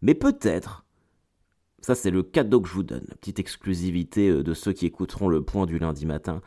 mais 0.00 0.14
peut-être 0.14 0.84
ça, 1.80 1.94
c'est 1.94 2.10
le 2.10 2.22
cadeau 2.22 2.60
que 2.60 2.68
je 2.68 2.74
vous 2.74 2.82
donne, 2.82 3.06
petite 3.20 3.38
exclusivité 3.38 4.28
euh, 4.28 4.42
de 4.42 4.54
ceux 4.54 4.72
qui 4.72 4.86
écouteront 4.86 5.28
le 5.28 5.42
point 5.42 5.66
du 5.66 5.78
lundi 5.78 6.06
matin. 6.06 6.42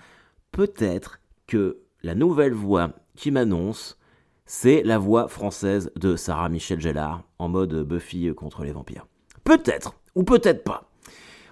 Peut-être 0.52 1.20
que 1.48 1.80
la 2.04 2.16
nouvelle 2.16 2.54
voix 2.54 2.92
qui 3.16 3.32
m'annonce, 3.32 3.98
c'est 4.46 4.84
la 4.84 4.98
voix 4.98 5.28
française 5.28 5.92
de 5.96 6.16
Sarah 6.16 6.50
Michel 6.50 6.80
Gellar 6.80 7.24
en 7.40 7.50
mode 7.50 7.84
Buffy 7.84 8.34
contre 8.36 8.64
les 8.64 8.72
vampires. 8.72 9.08
Peut-être, 9.44 9.96
ou 10.16 10.24
peut-être 10.24 10.64
pas. 10.64 10.92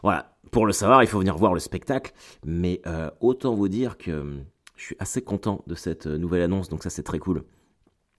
Voilà, 0.03 0.35
pour 0.51 0.65
le 0.65 0.73
savoir, 0.73 1.03
il 1.03 1.07
faut 1.07 1.19
venir 1.19 1.37
voir 1.37 1.53
le 1.53 1.59
spectacle, 1.59 2.13
mais 2.45 2.81
euh, 2.85 3.09
autant 3.19 3.55
vous 3.55 3.69
dire 3.69 3.97
que 3.97 4.11
euh, 4.11 4.37
je 4.75 4.85
suis 4.85 4.95
assez 4.99 5.21
content 5.21 5.63
de 5.67 5.75
cette 5.75 6.07
nouvelle 6.07 6.41
annonce, 6.41 6.69
donc 6.69 6.83
ça 6.83 6.89
c'est 6.89 7.03
très 7.03 7.19
cool. 7.19 7.43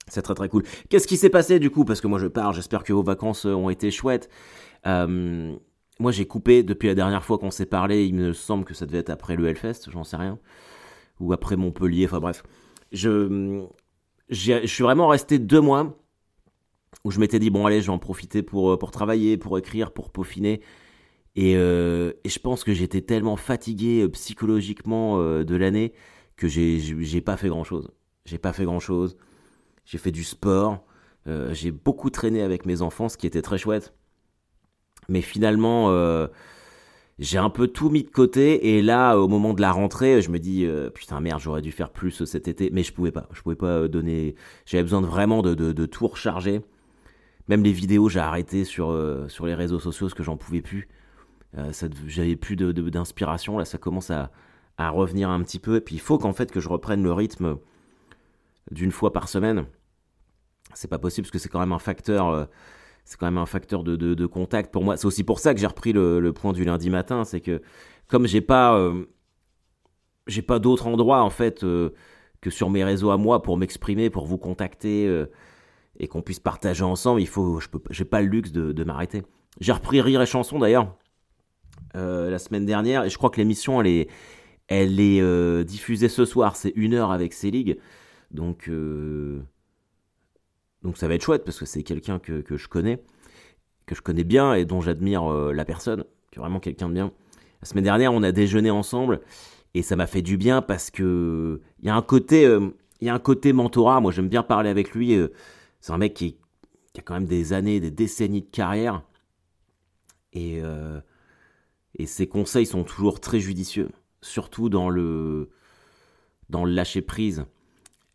C'est 0.07 0.21
très 0.21 0.33
très 0.33 0.49
cool. 0.49 0.63
Qu'est-ce 0.89 1.07
qui 1.07 1.17
s'est 1.17 1.29
passé 1.29 1.59
du 1.59 1.69
coup? 1.69 1.85
Parce 1.85 2.01
que 2.01 2.07
moi 2.07 2.19
je 2.19 2.27
pars, 2.27 2.51
j'espère 2.53 2.83
que 2.83 2.91
vos 2.91 3.03
vacances 3.03 3.45
ont 3.45 3.69
été 3.69 3.89
chouettes. 3.89 4.29
Euh, 4.85 5.55
moi, 5.99 6.11
j'ai 6.11 6.25
coupé 6.25 6.63
depuis 6.63 6.87
la 6.87 6.95
dernière 6.95 7.23
fois 7.23 7.37
qu'on 7.37 7.51
s'est 7.51 7.65
parlé. 7.65 8.05
Il 8.05 8.15
me 8.15 8.33
semble 8.33 8.65
que 8.65 8.73
ça 8.73 8.85
devait 8.85 8.99
être 8.99 9.09
après 9.09 9.35
le 9.35 9.47
Hellfest, 9.47 9.89
j'en 9.89 10.03
sais 10.03 10.17
rien. 10.17 10.39
Ou 11.19 11.33
après 11.33 11.55
Montpellier, 11.55 12.05
enfin 12.05 12.19
bref. 12.19 12.43
Je, 12.91 13.65
je 14.29 14.65
suis 14.65 14.83
vraiment 14.83 15.07
resté 15.07 15.39
deux 15.39 15.61
mois 15.61 15.97
où 17.03 17.11
je 17.11 17.19
m'étais 17.19 17.39
dit, 17.39 17.49
bon, 17.49 17.65
allez, 17.65 17.81
je 17.81 17.87
vais 17.87 17.93
en 17.93 17.99
profiter 17.99 18.43
pour, 18.43 18.77
pour 18.77 18.91
travailler, 18.91 19.37
pour 19.37 19.57
écrire, 19.57 19.91
pour 19.91 20.11
peaufiner. 20.11 20.61
Et, 21.35 21.55
euh, 21.57 22.13
je 22.25 22.39
pense 22.39 22.63
que 22.63 22.73
j'étais 22.73 23.01
tellement 23.01 23.35
fatigué 23.35 24.03
euh, 24.03 24.09
psychologiquement 24.09 25.17
de 25.19 25.55
l'année 25.55 25.93
que 26.37 26.47
j'ai 26.47 27.21
pas 27.21 27.37
fait 27.37 27.49
grand 27.49 27.63
chose. 27.63 27.91
J'ai 28.25 28.37
pas 28.37 28.53
fait 28.53 28.65
grand 28.65 28.79
chose. 28.79 29.17
J'ai 29.85 29.97
fait 29.97 30.11
du 30.11 30.23
sport. 30.23 30.85
j'ai 31.51 31.71
beaucoup 31.71 32.09
traîné 32.09 32.41
avec 32.41 32.65
mes 32.65 32.81
enfants, 32.81 33.09
ce 33.09 33.17
qui 33.17 33.27
était 33.27 33.41
très 33.41 33.57
chouette. 33.57 33.93
Mais 35.09 35.21
finalement, 35.21 35.89
euh, 35.89 36.27
j'ai 37.19 37.37
un 37.37 37.49
peu 37.49 37.67
tout 37.67 37.89
mis 37.89 38.03
de 38.03 38.09
côté. 38.09 38.75
Et 38.75 38.81
là, 38.81 39.15
au 39.17 39.27
moment 39.27 39.53
de 39.53 39.61
la 39.61 39.71
rentrée, 39.71 40.21
je 40.21 40.29
me 40.29 40.39
dis, 40.39 40.65
euh, 40.65 40.89
putain 40.89 41.19
merde, 41.19 41.41
j'aurais 41.41 41.61
dû 41.61 41.71
faire 41.71 41.89
plus 41.89 42.23
cet 42.25 42.47
été. 42.47 42.69
Mais 42.71 42.83
je 42.83 42.93
pouvais 42.93 43.11
pas. 43.11 43.27
Je 43.33 43.41
pouvais 43.41 43.55
pas 43.55 43.87
donner. 43.87 44.35
J'avais 44.65 44.83
besoin 44.83 45.01
de 45.01 45.07
vraiment 45.07 45.41
de, 45.41 45.85
tout 45.85 46.07
recharger. 46.07 46.61
Même 47.49 47.63
les 47.63 47.73
vidéos, 47.73 48.07
j'ai 48.09 48.19
arrêté 48.19 48.63
sur, 48.63 48.91
euh, 48.91 49.27
sur 49.27 49.45
les 49.45 49.53
réseaux 49.53 49.79
sociaux 49.79 50.07
parce 50.07 50.13
que 50.13 50.23
j'en 50.23 50.37
pouvais 50.37 50.61
plus. 50.61 50.87
J'avais 52.07 52.35
plus 52.35 52.55
d'inspiration. 52.55 53.59
Là, 53.59 53.65
ça 53.65 53.77
commence 53.77 54.09
à, 54.09 54.31
à 54.77 54.89
revenir 54.89 55.29
un 55.29 55.43
petit 55.43 55.59
peu. 55.59 55.75
Et 55.75 55.81
puis, 55.81 55.95
il 55.95 56.01
faut 56.01 56.17
qu'en 56.17 56.33
fait 56.33 56.51
que 56.51 56.59
je 56.59 56.67
reprenne 56.67 57.03
le 57.03 57.13
rythme 57.13 57.57
d'une 58.71 58.91
fois 58.91 59.13
par 59.13 59.27
semaine. 59.27 59.65
C'est 60.73 60.87
pas 60.87 60.97
possible 60.97 61.25
parce 61.25 61.31
que 61.31 61.37
c'est 61.37 61.49
quand 61.49 61.59
même 61.59 61.73
un 61.73 61.79
facteur 61.79 62.47
c'est 63.05 63.19
quand 63.19 63.25
même 63.25 63.37
un 63.37 63.45
facteur 63.45 63.83
de, 63.83 63.95
de, 63.95 64.25
contact 64.25 64.71
pour 64.71 64.83
moi. 64.83 64.97
C'est 64.97 65.05
aussi 65.05 65.23
pour 65.23 65.39
ça 65.39 65.53
que 65.53 65.59
j'ai 65.59 65.67
repris 65.67 65.93
le, 65.93 66.31
point 66.33 66.53
du 66.53 66.63
lundi 66.63 66.89
matin, 66.89 67.23
c'est 67.23 67.41
que 67.41 67.61
comme 68.07 68.27
j'ai 68.27 68.41
pas 68.41 68.77
euh, 68.77 69.05
j'ai 70.27 70.41
pas 70.41 70.59
d'autre 70.59 70.87
endroit 70.87 71.21
en 71.21 71.29
fait 71.29 71.63
euh, 71.63 71.91
que 72.41 72.49
sur 72.49 72.69
mes 72.69 72.83
réseaux 72.83 73.11
à 73.11 73.17
moi 73.17 73.41
pour 73.41 73.57
m'exprimer, 73.57 74.09
pour 74.09 74.25
vous 74.25 74.37
contacter 74.37 75.07
euh, 75.07 75.25
et 75.99 76.07
qu'on 76.07 76.21
puisse 76.21 76.39
partager 76.39 76.83
ensemble, 76.83 77.21
il 77.21 77.27
faut 77.27 77.59
je 77.59 77.67
peux 77.69 77.81
j'ai 77.89 78.05
pas 78.05 78.21
le 78.21 78.27
luxe 78.27 78.51
de, 78.51 78.71
de 78.71 78.83
m'arrêter. 78.83 79.23
J'ai 79.59 79.73
repris 79.73 80.01
Rire 80.01 80.21
et 80.21 80.25
Chanson 80.25 80.59
d'ailleurs 80.59 80.95
la 81.95 82.39
semaine 82.39 82.65
dernière 82.65 83.03
et 83.03 83.11
je 83.11 83.17
crois 83.19 83.29
que 83.29 83.37
l'émission 83.37 83.79
elle 83.79 83.85
est, 83.85 84.09
elle 84.67 84.99
est 84.99 85.63
diffusée 85.63 86.09
ce 86.09 86.25
soir. 86.25 86.55
C'est 86.55 86.73
une 86.75 86.95
heure 86.95 87.11
avec 87.11 87.33
Célig. 87.33 87.77
Donc, 88.31 88.67
donc 90.83 90.97
ça 90.97 91.07
va 91.07 91.15
être 91.15 91.23
chouette 91.23 91.43
parce 91.43 91.59
que 91.59 91.65
c'est 91.65 91.83
quelqu'un 91.83 92.19
que, 92.19 92.41
que, 92.41 92.57
je 92.57 92.67
connais, 92.67 93.01
que 93.85 93.95
je 93.95 94.01
connais 94.01 94.23
bien 94.23 94.53
et 94.53 94.65
dont 94.65 94.81
j'admire 94.81 95.27
la 95.29 95.65
personne, 95.65 96.03
qui 96.31 96.39
est 96.39 96.41
vraiment 96.41 96.59
quelqu'un 96.59 96.89
de 96.89 96.93
bien. 96.93 97.11
La 97.61 97.67
semaine 97.67 97.85
dernière, 97.85 98.13
on 98.13 98.23
a 98.23 98.31
déjeuné 98.31 98.69
ensemble 98.69 99.21
et 99.73 99.81
ça 99.81 99.95
m'a 99.95 100.07
fait 100.07 100.21
du 100.21 100.37
bien 100.37 100.61
parce 100.61 100.91
que 100.91 101.61
il 101.79 101.87
y 101.87 101.89
a 101.89 101.95
un 101.95 102.01
côté, 102.01 102.43
il 102.99 103.07
y 103.07 103.09
un 103.09 103.19
côté 103.19 103.53
mentorat. 103.53 104.01
Moi, 104.01 104.11
j'aime 104.11 104.27
bien 104.27 104.43
parler 104.43 104.69
avec 104.69 104.93
lui. 104.93 105.17
c'est 105.79 105.93
un 105.93 105.97
mec 105.97 106.13
qui, 106.13 106.37
a 106.97 107.01
quand 107.01 107.13
même 107.13 107.25
des 107.25 107.53
années, 107.53 107.79
des 107.79 107.91
décennies 107.91 108.41
de 108.41 108.49
carrière 108.49 109.03
et 110.33 110.61
et 111.95 112.05
ses 112.05 112.27
conseils 112.27 112.65
sont 112.65 112.83
toujours 112.83 113.19
très 113.19 113.39
judicieux, 113.39 113.89
surtout 114.21 114.69
dans 114.69 114.89
le 114.89 115.49
dans 116.49 116.65
le 116.65 116.73
lâcher 116.73 117.01
prise. 117.01 117.45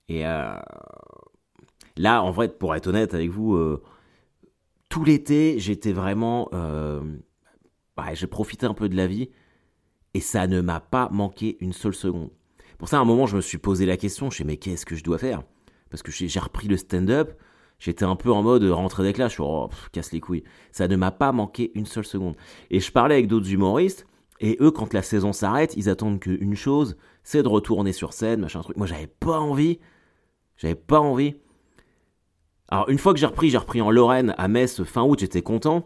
Et 0.09 0.27
euh, 0.27 0.55
là, 1.99 2.23
en 2.23 2.31
vrai, 2.31 2.49
pour 2.49 2.75
être 2.75 2.87
honnête 2.87 3.15
avec 3.15 3.31
vous, 3.31 3.55
euh, 3.55 3.83
tout 4.89 5.05
l'été, 5.05 5.59
j'étais 5.59 5.93
vraiment, 5.93 6.49
euh, 6.53 7.01
bah, 7.97 8.15
j'ai 8.15 8.27
profité 8.27 8.67
un 8.67 8.75
peu 8.75 8.89
de 8.89 8.97
la 8.97 9.07
vie 9.07 9.31
et 10.15 10.21
ça 10.21 10.47
ne 10.47 10.61
m'a 10.61 10.81
pas 10.81 11.09
manqué 11.11 11.59
une 11.61 11.73
seule 11.73 11.95
seconde. 11.95 12.31
Pour 12.79 12.89
ça, 12.89 12.99
à 12.99 13.01
un 13.01 13.05
moment, 13.05 13.27
je 13.27 13.37
me 13.37 13.41
suis 13.41 13.59
posé 13.59 13.87
la 13.87 13.97
question, 13.97 14.27
je 14.27 14.31
me 14.31 14.35
suis 14.35 14.45
mais 14.45 14.57
qu'est-ce 14.57 14.87
que 14.87 14.95
je 14.95 15.05
dois 15.05 15.19
faire? 15.19 15.43
Parce 15.91 16.03
que 16.03 16.13
j'ai 16.13 16.41
repris 16.41 16.69
le 16.69 16.77
stand-up, 16.77 17.33
J'étais 17.79 18.05
un 18.05 18.17
peu 18.17 18.33
en 18.33 18.43
mode 18.43 18.65
rentrée 18.65 19.05
d'éclat, 19.05 19.29
je 19.29 19.35
suis 19.35 19.43
oh, 19.43 19.71
casse 19.93 20.13
les 20.13 20.21
couilles. 20.21 20.43
Ça 20.73 20.89
ne 20.89 20.97
m'a 20.97 21.13
pas 21.13 21.31
manqué 21.31 21.71
une 21.75 21.87
seule 21.87 22.05
seconde. 22.05 22.35
Et 22.71 22.81
je 22.81 22.91
parlais 22.91 23.15
avec 23.15 23.29
d'autres 23.29 23.53
humoristes, 23.53 24.07
et 24.41 24.57
eux, 24.61 24.71
quand 24.71 24.93
la 24.95 25.03
saison 25.03 25.33
s'arrête, 25.33 25.75
ils 25.77 25.89
attendent 25.89 26.21
qu'une 26.21 26.57
chose, 26.57 26.97
c'est 27.23 27.43
de 27.43 27.49
retourner 27.49 27.93
sur 27.93 28.13
scène, 28.13 28.41
machin 28.41 28.61
truc. 28.63 28.77
Moi, 28.77 28.87
j'avais 28.87 29.07
pas 29.07 29.39
envie. 29.39 29.79
J'avais 30.57 30.75
pas 30.75 31.01
envie. 31.01 31.37
Alors, 32.69 32.89
une 32.91 32.99
fois 32.99 33.15
que 33.15 33.19
j'ai 33.19 33.27
repris, 33.27 33.51
j'ai 33.51 33.59
repris 33.59 33.81
en 33.81 33.91
Lorraine, 33.91 34.35
à 34.37 34.49
Metz, 34.49 34.83
fin 34.85 35.03
août, 35.03 35.19
j'étais 35.21 35.43
content. 35.43 35.85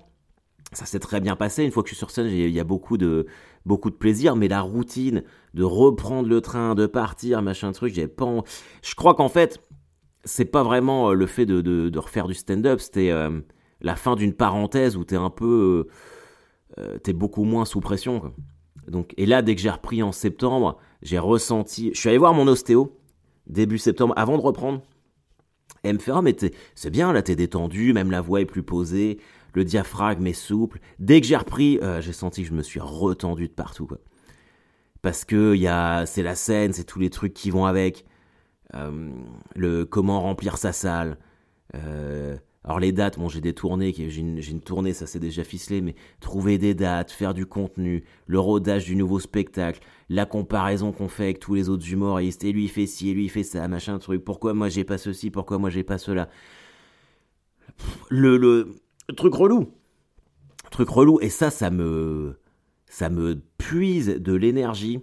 Ça 0.72 0.84
s'est 0.84 0.98
très 0.98 1.20
bien 1.20 1.36
passé. 1.36 1.64
Une 1.64 1.70
fois 1.70 1.82
que 1.82 1.88
je 1.88 1.94
suis 1.94 1.98
sur 1.98 2.10
scène, 2.10 2.26
il 2.26 2.50
y 2.50 2.60
a 2.60 2.64
beaucoup 2.64 2.96
de, 2.96 3.26
beaucoup 3.66 3.90
de 3.90 3.94
plaisir. 3.94 4.36
Mais 4.36 4.48
la 4.48 4.62
routine 4.62 5.22
de 5.54 5.62
reprendre 5.62 6.28
le 6.28 6.40
train, 6.40 6.74
de 6.74 6.86
partir, 6.86 7.42
machin 7.42 7.70
truc, 7.72 7.94
j'avais 7.94 8.08
pas. 8.08 8.26
Je 8.82 8.94
crois 8.94 9.14
qu'en 9.14 9.28
fait, 9.28 9.60
c'est 10.24 10.46
pas 10.46 10.62
vraiment 10.62 11.10
euh, 11.10 11.14
le 11.14 11.26
fait 11.26 11.46
de, 11.46 11.98
refaire 11.98 12.26
du 12.26 12.34
stand-up, 12.34 12.80
c'était 12.80 13.10
euh, 13.10 13.40
la 13.80 13.96
fin 13.96 14.16
d'une 14.16 14.32
parenthèse 14.32 14.96
où 14.96 15.04
t'es 15.04 15.16
un 15.16 15.30
peu. 15.30 15.88
Euh, 16.78 16.98
t'es 16.98 17.12
beaucoup 17.12 17.44
moins 17.44 17.64
sous 17.64 17.80
pression. 17.80 18.32
Donc, 18.88 19.12
et 19.16 19.26
là, 19.26 19.42
dès 19.42 19.54
que 19.54 19.60
j'ai 19.60 19.70
repris 19.70 20.02
en 20.02 20.10
septembre, 20.10 20.78
j'ai 21.02 21.18
ressenti. 21.18 21.90
Je 21.94 22.00
suis 22.00 22.08
allé 22.08 22.18
voir 22.18 22.34
mon 22.34 22.48
ostéo, 22.48 22.98
début 23.46 23.78
septembre, 23.78 24.14
avant 24.16 24.36
de 24.36 24.42
reprendre. 24.42 24.80
Elle 25.82 25.94
me 25.94 25.98
fait 25.98 26.12
Ah, 26.14 26.22
mais 26.22 26.36
c'est 26.74 26.90
bien, 26.90 27.12
là, 27.12 27.22
t'es 27.22 27.36
détendu, 27.36 27.92
même 27.92 28.10
la 28.10 28.20
voix 28.20 28.40
est 28.40 28.46
plus 28.46 28.62
posée, 28.62 29.18
le 29.54 29.64
diaphragme 29.64 30.26
est 30.26 30.32
souple. 30.32 30.78
Dès 30.98 31.20
que 31.20 31.26
j'ai 31.26 31.36
repris, 31.36 31.80
j'ai 32.00 32.12
senti 32.12 32.42
que 32.42 32.48
je 32.48 32.54
me 32.54 32.62
suis 32.62 32.80
retendu 32.80 33.48
de 33.48 33.52
partout. 33.52 33.88
Parce 35.02 35.24
que 35.24 35.56
y 35.56 35.66
a, 35.66 36.06
c'est 36.06 36.22
la 36.22 36.36
scène, 36.36 36.72
c'est 36.72 36.84
tous 36.84 37.00
les 37.00 37.10
trucs 37.10 37.34
qui 37.34 37.50
vont 37.50 37.66
avec. 37.66 38.04
Euh, 38.74 39.10
le 39.54 39.84
comment 39.84 40.20
remplir 40.20 40.56
sa 40.56 40.72
salle. 40.72 41.18
Euh, 41.74 42.36
alors 42.64 42.78
les 42.78 42.92
dates, 42.92 43.18
bon 43.18 43.28
j'ai 43.28 43.40
des 43.40 43.54
tournées, 43.54 43.92
j'ai 43.92 44.20
une, 44.20 44.60
tournée, 44.60 44.92
ça 44.92 45.06
c'est 45.06 45.18
déjà 45.18 45.42
ficelé, 45.42 45.80
mais 45.80 45.96
trouver 46.20 46.58
des 46.58 46.74
dates, 46.74 47.10
faire 47.10 47.34
du 47.34 47.44
contenu, 47.44 48.04
le 48.26 48.38
rodage 48.38 48.84
du 48.84 48.94
nouveau 48.94 49.18
spectacle, 49.18 49.80
la 50.08 50.26
comparaison 50.26 50.92
qu'on 50.92 51.08
fait 51.08 51.24
avec 51.24 51.40
tous 51.40 51.54
les 51.54 51.68
autres 51.68 51.90
humoristes, 51.90 52.44
et 52.44 52.52
lui 52.52 52.64
il 52.64 52.68
fait 52.68 52.86
ci, 52.86 53.10
et 53.10 53.14
lui 53.14 53.24
il 53.24 53.30
fait 53.30 53.42
ça, 53.42 53.66
machin 53.66 53.98
truc, 53.98 54.24
pourquoi 54.24 54.54
moi 54.54 54.68
j'ai 54.68 54.84
pas 54.84 54.96
ceci, 54.96 55.30
pourquoi 55.30 55.58
moi 55.58 55.70
j'ai 55.70 55.82
pas 55.82 55.98
cela? 55.98 56.28
Le, 58.10 58.36
le, 58.36 58.76
truc 59.16 59.34
relou. 59.34 59.72
truc 60.70 60.88
relou, 60.88 61.18
et 61.20 61.30
ça, 61.30 61.50
ça 61.50 61.70
me, 61.70 62.38
ça 62.86 63.10
me 63.10 63.40
puise 63.58 64.06
de 64.06 64.34
l'énergie. 64.34 65.00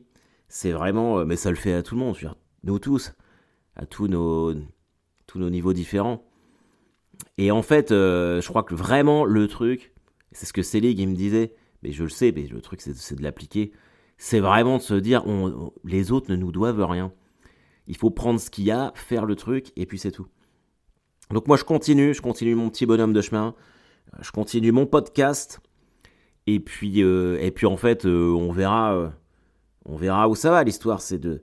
C'est 0.48 0.72
vraiment, 0.72 1.20
euh, 1.20 1.25
mais 1.25 1.36
ça 1.36 1.50
le 1.50 1.58
fait 1.58 1.74
à 1.74 1.84
tout 1.84 1.96
le 1.96 2.00
monde, 2.00 2.16
nous 2.63 2.80
tous 2.80 3.13
à 3.75 3.86
tous 3.86 4.08
nos, 4.08 4.54
tous 5.28 5.39
nos 5.39 5.50
niveaux 5.50 5.74
différents. 5.74 6.29
Et 7.38 7.52
en 7.52 7.62
fait, 7.62 7.92
euh, 7.92 8.42
je 8.42 8.48
crois 8.48 8.64
que 8.64 8.76
vraiment 8.76 9.26
le 9.26 9.48
truc, 9.48 9.94
c'est 10.32 10.46
ce 10.46 10.54
que 10.54 10.62
Selig 10.62 11.06
me 11.08 11.16
disait, 11.16 11.54
mais 11.84 11.92
je 11.92 12.04
le 12.04 12.10
sais, 12.10 12.32
mais 12.36 12.48
le 12.48 12.62
truc 12.62 12.82
c'est 12.82 13.16
de 13.16 13.24
l'appliquer, 13.24 13.72
c'est 14.18 14.40
vraiment 14.40 14.78
de 14.78 14.82
se 14.82 14.94
dire 14.94 15.24
les 15.84 16.12
autres 16.12 16.32
ne 16.32 16.36
nous 16.36 16.52
doivent 16.52 16.84
rien. 16.86 17.12
Il 17.88 17.98
faut 17.98 18.10
prendre 18.10 18.40
ce 18.40 18.50
qu'il 18.50 18.66
y 18.66 18.72
a, 18.72 18.92
faire 18.96 19.26
le 19.26 19.36
truc, 19.36 19.72
et 19.76 19.86
puis 19.86 19.98
c'est 19.98 20.12
tout. 20.12 20.28
Donc 21.32 21.48
moi 21.48 21.58
je 21.58 21.64
continue, 21.64 22.14
je 22.14 22.22
continue 22.22 22.56
mon 22.56 22.70
petit 22.70 22.86
bonhomme 22.86 23.14
de 23.14 23.22
chemin, 23.22 23.56
euh, 24.14 24.18
je 24.22 24.32
continue 24.32 24.72
mon 24.72 24.86
podcast, 24.86 25.60
et 26.48 26.60
puis, 26.60 27.02
euh, 27.04 27.38
et 27.40 27.52
puis 27.52 27.66
en 27.66 27.78
fait 27.78 28.06
on 28.06 28.52
verra, 28.52 29.14
on 29.86 29.96
verra 29.96 30.28
où 30.28 30.36
ça 30.36 30.52
va. 30.52 30.64
L'histoire 30.64 31.02
c'est 31.02 31.20
de 31.20 31.42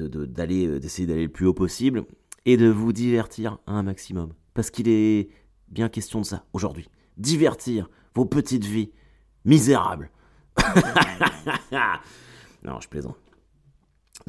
euh, 0.00 0.78
d'essayer 0.80 1.06
d'aller 1.06 1.24
le 1.24 1.28
plus 1.28 1.46
haut 1.46 1.54
possible 1.54 2.04
et 2.44 2.56
de 2.56 2.68
vous 2.68 2.92
divertir 2.92 3.58
un 3.66 3.82
maximum 3.82 4.32
parce 4.56 4.70
qu'il 4.70 4.88
est 4.88 5.28
bien 5.68 5.88
question 5.88 6.20
de 6.20 6.26
ça 6.26 6.44
aujourd'hui 6.52 6.88
divertir 7.16 7.88
vos 8.14 8.24
petites 8.24 8.64
vies 8.64 8.90
misérables 9.44 10.10
non 12.64 12.80
je 12.80 12.88
plaisante 12.88 13.16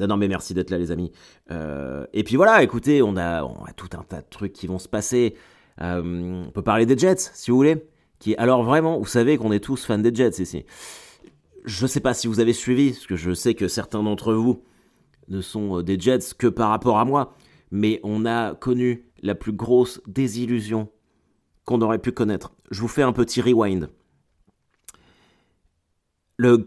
non, 0.06 0.16
mais 0.16 0.28
merci 0.28 0.54
d'être 0.54 0.70
là, 0.70 0.78
les 0.78 0.92
amis. 0.92 1.10
Euh, 1.50 2.06
et 2.12 2.22
puis 2.22 2.36
voilà, 2.36 2.62
écoutez, 2.62 3.02
on 3.02 3.16
a, 3.16 3.42
on 3.42 3.64
a 3.64 3.72
tout 3.72 3.88
un 3.94 4.04
tas 4.04 4.20
de 4.20 4.26
trucs 4.30 4.52
qui 4.52 4.68
vont 4.68 4.78
se 4.78 4.88
passer. 4.88 5.34
Euh, 5.80 6.44
on 6.46 6.50
peut 6.52 6.62
parler 6.62 6.86
des 6.86 6.96
Jets, 6.96 7.30
si 7.34 7.50
vous 7.50 7.56
voulez. 7.56 7.84
Qui, 8.20 8.36
alors 8.36 8.62
vraiment, 8.62 8.98
vous 8.98 9.06
savez 9.06 9.38
qu'on 9.38 9.50
est 9.50 9.58
tous 9.58 9.84
fans 9.84 9.98
des 9.98 10.14
Jets 10.14 10.40
ici. 10.40 10.64
Je 11.64 11.82
ne 11.82 11.88
sais 11.88 12.00
pas 12.00 12.14
si 12.14 12.28
vous 12.28 12.38
avez 12.38 12.52
suivi, 12.52 12.92
parce 12.92 13.06
que 13.06 13.16
je 13.16 13.32
sais 13.34 13.54
que 13.54 13.66
certains 13.66 14.02
d'entre 14.02 14.34
vous 14.34 14.62
ne 15.28 15.40
sont 15.40 15.78
euh, 15.78 15.82
des 15.82 15.98
Jets 15.98 16.34
que 16.38 16.46
par 16.46 16.68
rapport 16.70 16.98
à 16.98 17.04
moi, 17.04 17.34
mais 17.72 17.98
on 18.04 18.24
a 18.24 18.54
connu 18.54 19.04
la 19.22 19.34
plus 19.34 19.52
grosse 19.52 20.00
désillusion 20.06 20.88
qu'on 21.64 21.80
aurait 21.82 21.98
pu 21.98 22.12
connaître. 22.12 22.52
Je 22.70 22.80
vous 22.80 22.88
fais 22.88 23.02
un 23.02 23.12
petit 23.12 23.40
rewind. 23.40 23.90
Le 26.36 26.66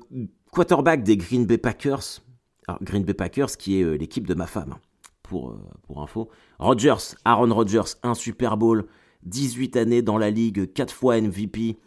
quarterback 0.51 1.03
des 1.03 1.17
Green 1.17 1.45
Bay 1.45 1.57
Packers, 1.57 2.21
alors 2.67 2.83
Green 2.83 3.03
Bay 3.03 3.13
Packers 3.13 3.57
qui 3.57 3.79
est 3.79 3.83
euh, 3.83 3.93
l'équipe 3.93 4.27
de 4.27 4.33
ma 4.33 4.47
femme, 4.47 4.75
pour, 5.23 5.51
euh, 5.51 5.59
pour 5.83 6.01
info, 6.01 6.29
Rodgers, 6.59 7.15
Aaron 7.25 7.53
Rodgers, 7.53 7.95
un 8.03 8.13
Super 8.13 8.57
Bowl, 8.57 8.85
18 9.23 9.77
années 9.77 10.01
dans 10.01 10.17
la 10.17 10.29
ligue, 10.29 10.73
4 10.73 10.93
fois 10.93 11.19
MVP, 11.19 11.77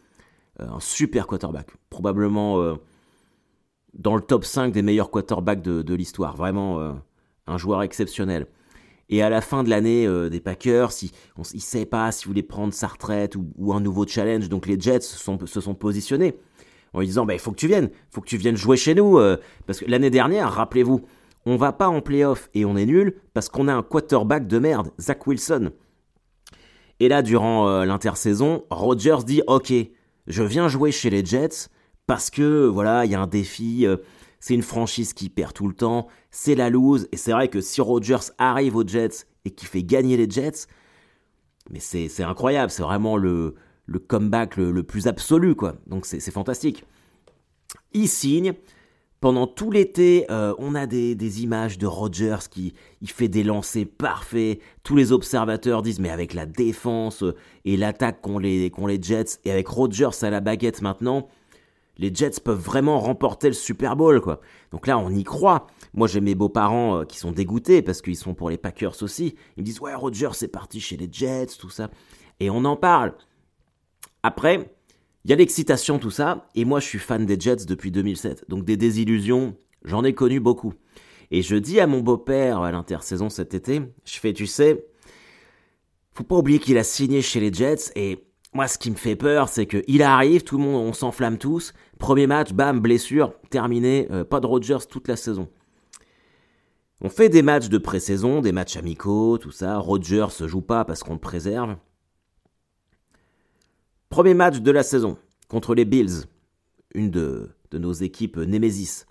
un 0.61 0.78
super 0.78 1.26
quarterback, 1.26 1.68
probablement 1.90 2.76
dans 3.94 4.16
le 4.16 4.21
top 4.21 4.44
5 4.44 4.73
des 4.73 4.83
meilleurs 4.83 5.11
quarterbacks 5.11 5.62
de, 5.62 5.94
l'histoire. 5.94 6.37
Vraiment 6.37 6.80
euh, 6.80 6.92
un 7.47 7.59
joueur 7.59 7.83
exceptionnel. 7.83 8.47
Et 9.08 9.23
à 9.23 9.28
la 9.28 9.40
fin 9.40 9.62
de 9.62 9.70
l'année 9.70 10.06
euh, 10.06 10.30
des 10.30 10.40
Packers, 10.40 10.90
il 11.02 11.11
ne 11.38 11.61
sait 11.61 11.87
pas 11.87 12.11
s'il 12.12 12.28
voulait 12.28 12.42
prendre 12.42 12.73
sa 12.73 12.87
retraite 12.87 13.37
ou, 13.37 13.73
un 13.73 13.80
nouveau 13.80 14.06
challenge. 14.06 14.49
Donc 14.49 14.66
les 14.66 14.78
Jets 14.80 15.00
se 15.00 15.18
sont, 15.18 15.75
positionnés 15.75 16.38
en 16.92 17.00
lui 17.00 17.06
disant 17.06 17.26
bah, 17.26 17.34
il 17.34 17.40
faut 17.40 17.50
que 17.50 17.56
tu 17.56 17.66
viennes, 17.66 17.90
faut 18.11 18.20
que 18.20 18.28
tu 18.28 18.37
viennes 18.37 18.56
jouer 18.56 18.76
chez 18.76 18.94
nous. 18.94 19.18
Euh, 19.18 19.37
parce 19.66 19.80
que 19.80 19.84
l'année 19.87 20.11
dernière, 20.11 20.50
rappelez-vous, 20.52 21.02
on 21.46 21.56
va 21.56 21.73
pas 21.73 21.88
en 21.88 22.00
playoff 22.00 22.49
et 22.54 22.64
on 22.64 22.76
est 22.76 22.87
nul 22.87 23.16
parce 23.34 23.49
qu'on 23.49 23.68
a 23.68 23.75
un 23.75 23.82
quarterback 23.82 24.46
de 24.46 24.58
merde, 24.58 24.90
Zach 24.99 25.26
Wilson. 25.26 25.73
Et 27.00 27.08
là, 27.08 27.23
durant 27.23 27.84
l'intersaison, 27.84 28.64
Rodgers 28.70 29.25
dit 29.26 29.42
ok, 29.46 29.73
je 30.26 30.42
viens 30.42 30.68
jouer 30.68 30.92
chez 30.92 31.11
les 31.11 31.25
Jets 31.25 31.68
parce 32.06 32.30
que 32.30 32.66
voilà, 32.66 33.04
il 33.04 33.11
y 33.11 33.14
a 33.14 33.20
un 33.20 33.26
défi, 33.26 33.87
euh, 33.87 33.96
c'est 34.44 34.52
une 34.52 34.60
franchise 34.60 35.14
qui 35.14 35.30
perd 35.30 35.54
tout 35.54 35.66
le 35.68 35.72
temps, 35.72 36.06
c'est 36.30 36.54
la 36.54 36.68
lose, 36.68 37.08
et 37.12 37.16
c'est 37.16 37.32
vrai 37.32 37.48
que 37.48 37.62
si 37.62 37.80
Rodgers 37.80 38.30
arrive 38.36 38.76
aux 38.76 38.86
Jets 38.86 39.24
et 39.46 39.50
qui 39.50 39.64
fait 39.64 39.82
gagner 39.82 40.18
les 40.18 40.28
Jets, 40.28 40.66
mais 41.70 41.80
c'est 41.80 42.22
incroyable, 42.22 42.70
c'est 42.70 42.82
vraiment 42.82 43.16
le, 43.16 43.54
comeback 44.06 44.58
le, 44.58 44.82
plus 44.82 45.06
absolu, 45.06 45.54
quoi. 45.54 45.76
Donc 45.86 46.04
c'est 46.04 46.20
fantastique. 46.30 46.84
Il 47.94 48.06
signe. 48.06 48.52
Pendant 49.20 49.46
tout 49.46 49.70
l'été, 49.70 50.26
euh, 50.30 50.52
on 50.58 50.74
a 50.74 50.86
des, 50.86 51.42
images 51.42 51.78
de 51.78 51.86
Rodgers 51.86 52.44
qui 52.50 52.74
fait 53.06 53.28
des 53.28 53.44
lancers 53.44 53.86
parfaits. 53.86 54.60
Tous 54.82 54.94
les 54.94 55.10
observateurs 55.10 55.80
disent 55.80 56.00
mais 56.00 56.10
avec 56.10 56.34
la 56.34 56.44
défense 56.44 57.24
et 57.64 57.78
l'attaque 57.78 58.20
qu'ont 58.20 58.38
les, 58.38 58.70
les 58.70 59.02
Jets 59.02 59.38
et 59.46 59.50
avec 59.50 59.68
Rodgers 59.68 60.10
à 60.20 60.28
la 60.28 60.42
baguette 60.42 60.82
maintenant, 60.82 61.30
les 61.98 62.14
Jets 62.14 62.40
peuvent 62.44 62.58
vraiment 62.58 62.98
remporter 62.98 63.48
le 63.48 63.54
Super 63.54 63.96
Bowl, 63.96 64.20
quoi. 64.20 64.40
Donc 64.72 64.86
là, 64.86 64.98
on 64.98 65.10
y 65.10 65.24
croit. 65.24 65.66
Moi, 65.92 66.08
j'ai 66.08 66.20
mes 66.20 66.34
beaux-parents 66.34 67.00
euh, 67.00 67.04
qui 67.04 67.18
sont 67.18 67.32
dégoûtés 67.32 67.82
parce 67.82 68.02
qu'ils 68.02 68.16
sont 68.16 68.34
pour 68.34 68.50
les 68.50 68.58
Packers 68.58 69.02
aussi. 69.02 69.36
Ils 69.56 69.60
me 69.60 69.66
disent, 69.66 69.80
ouais, 69.80 69.94
Roger, 69.94 70.30
c'est 70.32 70.48
parti 70.48 70.80
chez 70.80 70.96
les 70.96 71.08
Jets, 71.10 71.56
tout 71.58 71.70
ça. 71.70 71.90
Et 72.40 72.50
on 72.50 72.64
en 72.64 72.76
parle. 72.76 73.14
Après, 74.22 74.74
Il 75.26 75.30
y 75.30 75.32
a 75.32 75.36
l'excitation, 75.36 75.98
tout 75.98 76.10
ça, 76.10 76.48
et 76.54 76.66
moi 76.66 76.80
je 76.80 76.86
suis 76.86 76.98
fan 76.98 77.24
des 77.24 77.40
Jets 77.40 77.64
depuis 77.66 77.90
2007, 77.90 78.44
donc 78.50 78.66
des 78.66 78.76
désillusions, 78.76 79.56
j'en 79.82 80.04
ai 80.04 80.12
connu 80.12 80.38
beaucoup. 80.38 80.74
Et 81.30 81.40
je 81.40 81.56
dis 81.56 81.80
à 81.80 81.86
mon 81.86 82.00
beau-père 82.00 82.60
à 82.60 82.70
l'intersaison 82.70 83.30
cet 83.30 83.54
été, 83.54 83.80
je 84.04 84.18
fais, 84.18 84.34
tu 84.34 84.46
sais, 84.46 84.84
faut 86.12 86.24
pas 86.24 86.36
oublier 86.36 86.58
qu'il 86.58 86.76
a 86.76 86.84
signé 86.84 87.22
chez 87.22 87.40
les 87.40 87.50
Jets, 87.50 87.90
et 87.96 88.22
moi 88.54 88.68
ce 88.68 88.78
qui 88.78 88.90
me 88.90 88.96
fait 88.96 89.16
peur, 89.16 89.49
c'est 89.49 89.66
qu'il 89.66 90.02
arrive, 90.02 90.44
tout 90.44 90.56
le 90.56 90.64
monde, 90.64 90.88
on 90.88 90.92
s'enflamme 90.92 91.38
tous, 91.38 91.75
premier 91.99 92.28
match, 92.28 92.52
bam, 92.52 92.80
blessure, 92.80 93.34
terminé, 93.50 94.06
euh, 94.12 94.25
pas 94.25 94.38
de 94.38 94.46
Rodgers 94.46 94.87
toute 94.88 95.08
la 95.08 95.16
saison. 95.16 95.49
On 97.00 97.08
fait 97.11 97.28
des 97.28 97.42
matchs 97.42 97.68
de 97.68 97.78
pré-saison, 97.78 98.40
des 98.40 98.52
matchs 98.52 98.76
amicaux, 98.76 99.38
tout 99.38 99.50
ça, 99.50 99.76
Rodgers 99.78 100.28
se 100.30 100.46
joue 100.46 100.62
pas 100.62 100.84
parce 100.84 101.02
qu'on 101.02 101.14
le 101.14 101.18
préserve. 101.18 101.76
Premier 104.08 104.34
match 104.34 104.61
de 104.61 104.70
la 104.70 104.84
saison 104.84 105.18
contre 105.49 105.75
les 105.75 105.84
Bills, 105.84 106.26
une 106.94 107.11
de, 107.11 107.50
nos 107.73 107.92
équipes 107.92 108.37
Nemesis. 108.37 109.04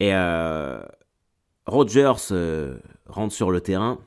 Et 0.00 0.12
euh, 0.12 0.82
Rodgers 1.66 2.32
euh, 2.32 2.80
rentre 3.06 3.32
sur 3.32 3.52
le 3.52 3.60
terrain, 3.60 4.00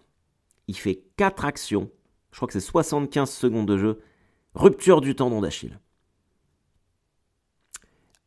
il 0.68 0.76
fait 0.76 1.06
4 1.16 1.46
actions, 1.46 1.90
je 2.32 2.38
crois 2.38 2.48
que 2.48 2.54
c'est 2.54 2.60
75 2.60 3.30
secondes 3.32 3.68
de 3.68 3.78
jeu, 3.78 4.02
rupture 4.56 5.02
du 5.02 5.16
tendon 5.16 5.42
d'Achille. 5.42 5.80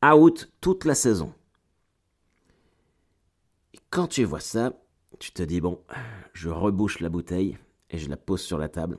Out 0.05 0.51
toute 0.61 0.85
la 0.85 0.95
saison. 0.95 1.33
Quand 3.91 4.09
tu 4.09 4.25
vois 4.25 4.41
ça, 4.41 4.73
tu 5.19 5.33
te 5.33 5.43
dis, 5.43 5.61
bon, 5.61 5.83
je 6.33 6.49
rebouche 6.49 7.01
la 7.01 7.09
bouteille 7.09 7.59
et 7.91 7.99
je 7.99 8.09
la 8.09 8.17
pose 8.17 8.43
sur 8.43 8.59
la 8.59 8.69
table. 8.69 8.99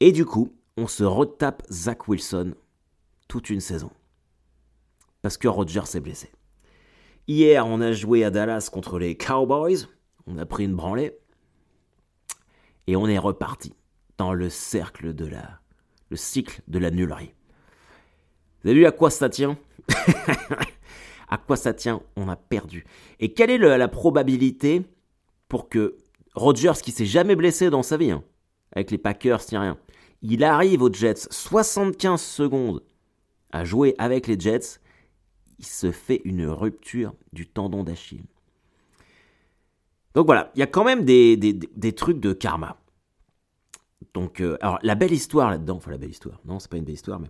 Et 0.00 0.12
du 0.12 0.24
coup, 0.24 0.52
on 0.76 0.86
se 0.86 1.04
retape 1.04 1.62
Zach 1.70 2.08
Wilson 2.08 2.54
toute 3.28 3.50
une 3.50 3.60
saison. 3.60 3.90
Parce 5.22 5.38
que 5.38 5.48
Roger 5.48 5.86
s'est 5.86 6.00
blessé. 6.00 6.30
Hier, 7.26 7.66
on 7.66 7.80
a 7.80 7.92
joué 7.92 8.22
à 8.22 8.30
Dallas 8.30 8.68
contre 8.72 8.98
les 8.98 9.16
Cowboys. 9.16 9.88
On 10.26 10.38
a 10.38 10.46
pris 10.46 10.64
une 10.64 10.76
branlée. 10.76 11.18
Et 12.86 12.94
on 12.94 13.06
est 13.06 13.18
reparti 13.18 13.74
dans 14.18 14.32
le 14.32 14.48
cercle 14.48 15.14
de 15.14 15.26
la. 15.26 15.60
Le 16.10 16.16
cycle 16.16 16.60
de 16.68 16.78
la 16.78 16.90
nullerie. 16.90 17.32
Vous 18.62 18.70
avez 18.70 18.80
vu 18.80 18.86
à 18.86 18.92
quoi 18.92 19.10
ça 19.10 19.28
tient 19.28 19.58
À 21.28 21.38
quoi 21.38 21.56
ça 21.56 21.74
tient 21.74 22.02
On 22.16 22.28
a 22.28 22.36
perdu. 22.36 22.84
Et 23.18 23.32
quelle 23.32 23.50
est 23.50 23.58
la 23.58 23.88
probabilité 23.88 24.82
pour 25.48 25.68
que 25.68 25.96
Rodgers, 26.34 26.80
qui 26.82 26.92
s'est 26.92 27.06
jamais 27.06 27.34
blessé 27.34 27.70
dans 27.70 27.82
sa 27.82 27.96
vie, 27.96 28.10
hein, 28.10 28.22
avec 28.72 28.90
les 28.90 28.98
Packers, 28.98 29.40
ni 29.50 29.58
rien, 29.58 29.78
il 30.22 30.44
arrive 30.44 30.82
aux 30.82 30.92
Jets 30.92 31.28
75 31.30 32.20
secondes 32.20 32.82
à 33.52 33.64
jouer 33.64 33.94
avec 33.98 34.26
les 34.26 34.38
Jets. 34.38 34.80
Il 35.58 35.66
se 35.66 35.90
fait 35.90 36.20
une 36.24 36.46
rupture 36.46 37.14
du 37.32 37.46
tendon 37.46 37.82
d'Achille. 37.82 38.24
Donc 40.14 40.26
voilà, 40.26 40.50
il 40.54 40.60
y 40.60 40.62
a 40.62 40.66
quand 40.66 40.84
même 40.84 41.04
des, 41.04 41.94
trucs 41.94 42.20
de 42.20 42.32
karma. 42.32 42.78
Donc, 44.14 44.40
euh, 44.40 44.56
alors 44.62 44.78
la 44.82 44.94
belle 44.94 45.12
histoire 45.12 45.50
là-dedans, 45.50 45.76
enfin 45.76 45.90
la 45.90 45.98
belle 45.98 46.10
histoire, 46.10 46.40
non, 46.46 46.58
c'est 46.58 46.70
pas 46.70 46.78
une 46.78 46.84
belle 46.84 46.94
histoire, 46.94 47.20
mais 47.20 47.28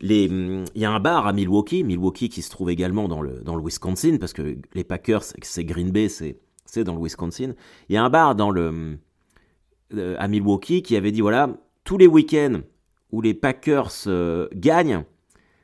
il 0.00 0.60
y 0.74 0.84
a 0.84 0.90
un 0.90 0.98
bar 0.98 1.26
à 1.26 1.32
Milwaukee, 1.32 1.84
Milwaukee 1.84 2.28
qui 2.28 2.42
se 2.42 2.50
trouve 2.50 2.70
également 2.70 3.06
dans 3.06 3.22
le, 3.22 3.42
dans 3.42 3.54
le 3.54 3.62
Wisconsin, 3.62 4.16
parce 4.18 4.32
que 4.32 4.56
les 4.74 4.84
Packers, 4.84 5.22
c'est 5.42 5.64
Green 5.64 5.92
Bay, 5.92 6.08
c'est, 6.08 6.36
dans 6.84 6.96
le 6.96 7.00
Wisconsin. 7.00 7.54
Il 7.88 7.94
y 7.94 7.96
a 7.96 8.02
un 8.02 8.10
bar 8.10 8.34
dans 8.34 8.50
le, 8.50 8.98
euh, 9.94 10.16
à 10.18 10.28
Milwaukee 10.28 10.82
qui 10.82 10.96
avait 10.96 11.12
dit 11.12 11.20
voilà, 11.20 11.48
tous 11.84 11.96
les 11.96 12.08
week-ends 12.08 12.60
où 13.12 13.22
les 13.22 13.32
Packers 13.32 13.92
euh, 14.08 14.48
gagnent, 14.52 15.04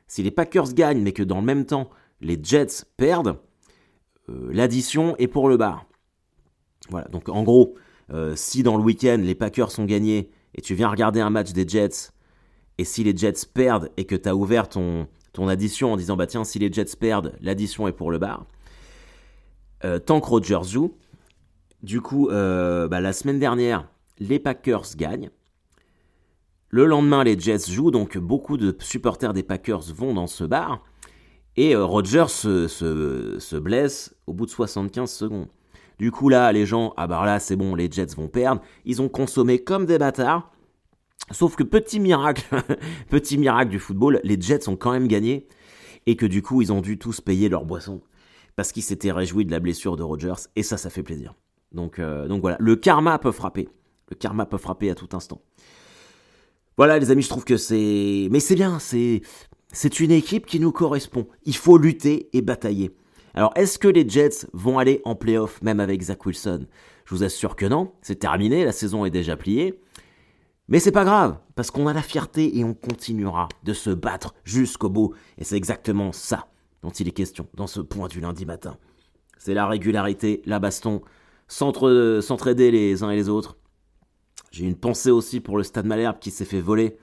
si 0.07 0.23
les 0.23 0.31
Packers 0.31 0.73
gagnent 0.73 1.01
mais 1.01 1.11
que 1.11 1.23
dans 1.23 1.39
le 1.39 1.45
même 1.45 1.65
temps 1.65 1.89
les 2.21 2.39
Jets 2.41 2.85
perdent, 2.95 3.37
l'addition 4.29 5.17
est 5.17 5.27
pour 5.27 5.49
le 5.49 5.57
bar. 5.57 5.85
Voilà, 6.89 7.09
donc 7.09 7.27
en 7.27 7.43
gros, 7.43 7.75
si 8.35 8.63
dans 8.63 8.77
le 8.77 8.83
week-end 8.83 9.19
les 9.21 9.35
Packers 9.35 9.71
sont 9.71 9.83
gagnés 9.83 10.31
et 10.55 10.61
tu 10.61 10.75
viens 10.75 10.89
regarder 10.89 11.19
un 11.19 11.29
match 11.29 11.51
des 11.51 11.67
Jets, 11.67 12.11
et 12.77 12.85
si 12.85 13.03
les 13.03 13.15
Jets 13.15 13.45
perdent 13.53 13.89
et 13.97 14.05
que 14.05 14.15
tu 14.15 14.29
as 14.29 14.35
ouvert 14.35 14.69
ton, 14.69 15.07
addition 15.47 15.93
en 15.93 15.97
disant 15.97 16.15
bah 16.15 16.27
tiens, 16.27 16.43
si 16.43 16.59
les 16.59 16.71
Jets 16.71 16.95
perdent, 16.99 17.33
l'addition 17.41 17.87
est 17.87 17.93
pour 17.93 18.11
le 18.11 18.17
bar, 18.17 18.45
tant 20.05 20.21
que 20.21 20.25
Rodgers 20.27 20.63
joue, 20.63 20.95
du 21.81 22.01
coup, 22.01 22.27
bah, 22.29 23.01
la 23.01 23.13
semaine 23.13 23.39
dernière, 23.39 23.87
les 24.19 24.39
Packers 24.39 24.95
gagnent. 24.95 25.29
Le 26.69 26.85
lendemain, 26.85 27.23
les 27.23 27.39
Jets 27.39 27.69
jouent, 27.71 27.91
donc 27.91 28.17
beaucoup 28.17 28.57
de 28.57 28.75
supporters 28.79 29.33
des 29.33 29.43
Packers 29.43 29.93
vont 29.93 30.13
dans 30.13 30.25
ce 30.25 30.43
bar. 30.43 30.83
Et 31.55 31.75
euh, 31.75 31.85
Rodgers 31.85 32.29
se, 32.29 33.59
blesse 33.59 34.15
au 34.25 34.33
bout 34.33 34.47
de 34.47 34.51
75 34.51 35.11
secondes. 35.11 35.47
Du 35.99 36.11
coup, 36.11 36.29
là, 36.29 36.51
les 36.51 36.65
gens, 36.65 36.93
ah 36.97 37.07
bah 37.07 37.25
là, 37.25 37.39
c'est 37.39 37.55
bon, 37.55 37.75
les 37.75 37.89
Jets 37.91 38.15
vont 38.17 38.27
perdre. 38.27 38.61
Ils 38.85 39.01
ont 39.01 39.09
consommé 39.09 39.59
comme 39.63 39.85
des 39.85 39.97
bâtards. 39.97 40.51
Sauf 41.31 41.55
que 41.55 41.63
petit 41.63 41.99
miracle, 41.99 42.43
petit 43.09 43.37
miracle 43.37 43.69
du 43.69 43.79
football, 43.79 44.19
les 44.23 44.39
Jets 44.39 44.67
ont 44.67 44.75
quand 44.75 44.91
même 44.91 45.07
gagné. 45.07 45.47
Et 46.05 46.15
que 46.15 46.25
du 46.25 46.41
coup, 46.41 46.61
ils 46.61 46.73
ont 46.73 46.81
dû 46.81 46.97
tous 46.97 47.21
payer 47.21 47.47
leur 47.47 47.65
boisson. 47.65 48.01
Parce 48.55 48.71
qu'ils 48.71 48.83
s'étaient 48.83 49.11
réjouis 49.11 49.45
de 49.45 49.51
la 49.51 49.59
blessure 49.59 49.95
de 49.95 50.03
Rodgers. 50.03 50.47
Et 50.55 50.63
ça, 50.63 50.77
ça 50.77 50.89
fait 50.89 51.03
plaisir. 51.03 51.33
Donc, 51.71 51.99
euh, 51.99 52.27
donc 52.27 52.41
voilà, 52.41 52.57
le 52.59 52.75
karma 52.75 53.17
peut 53.19 53.31
frapper. 53.31 53.69
Le 54.09 54.15
karma 54.15 54.45
peut 54.45 54.57
frapper 54.57 54.89
à 54.89 54.95
tout 54.95 55.09
instant. 55.13 55.41
Voilà 56.77 56.99
les 56.99 57.11
amis, 57.11 57.21
je 57.21 57.29
trouve 57.29 57.45
que 57.45 57.57
c'est... 57.57 58.27
Mais 58.31 58.39
c'est 58.39 58.55
bien, 58.55 58.79
c'est... 58.79 59.21
C'est 59.75 59.99
une 59.99 60.11
équipe 60.11 60.45
qui 60.45 60.59
nous 60.59 60.71
correspond. 60.71 61.27
Il 61.45 61.55
faut 61.55 61.79
lutter 61.79 62.29
et 62.33 62.43
batailler. 62.43 62.91
Alors, 63.33 63.51
est-ce 63.55 63.79
que 63.79 63.87
les 63.87 64.07
Jets 64.07 64.45
vont 64.53 64.77
aller 64.77 65.01
en 65.05 65.15
playoff 65.15 65.61
même 65.61 65.79
avec 65.79 66.01
Zach 66.01 66.25
Wilson? 66.25 66.67
Je 67.05 67.15
vous 67.15 67.23
assure 67.23 67.55
que 67.55 67.65
non. 67.65 67.93
C'est 68.01 68.19
terminé, 68.19 68.63
la 68.63 68.71
saison 68.71 69.05
est 69.05 69.09
déjà 69.09 69.35
pliée. 69.35 69.79
Mais 70.67 70.79
c'est 70.79 70.91
pas 70.91 71.03
grave, 71.03 71.39
parce 71.55 71.71
qu'on 71.71 71.87
a 71.87 71.93
la 71.93 72.01
fierté 72.01 72.57
et 72.57 72.63
on 72.63 72.73
continuera 72.73 73.49
de 73.63 73.73
se 73.73 73.89
battre 73.89 74.33
jusqu'au 74.43 74.89
bout. 74.89 75.13
Et 75.37 75.43
c'est 75.43 75.57
exactement 75.57 76.11
ça 76.11 76.47
dont 76.81 76.91
il 76.91 77.07
est 77.07 77.11
question 77.11 77.47
dans 77.53 77.67
ce 77.67 77.81
point 77.81 78.07
du 78.07 78.21
lundi 78.21 78.45
matin. 78.45 78.77
C'est 79.37 79.53
la 79.53 79.67
régularité, 79.67 80.41
la 80.45 80.59
baston, 80.59 81.01
s'entraider 81.47 82.71
les 82.71 83.03
uns 83.03 83.09
et 83.09 83.15
les 83.15 83.29
autres, 83.29 83.57
j'ai 84.51 84.65
une 84.65 84.75
pensée 84.75 85.11
aussi 85.11 85.39
pour 85.39 85.57
le 85.57 85.63
Stade 85.63 85.85
Malherbe 85.85 86.19
qui 86.19 86.31
s'est 86.31 86.45
fait 86.45 86.61
voler 86.61 86.97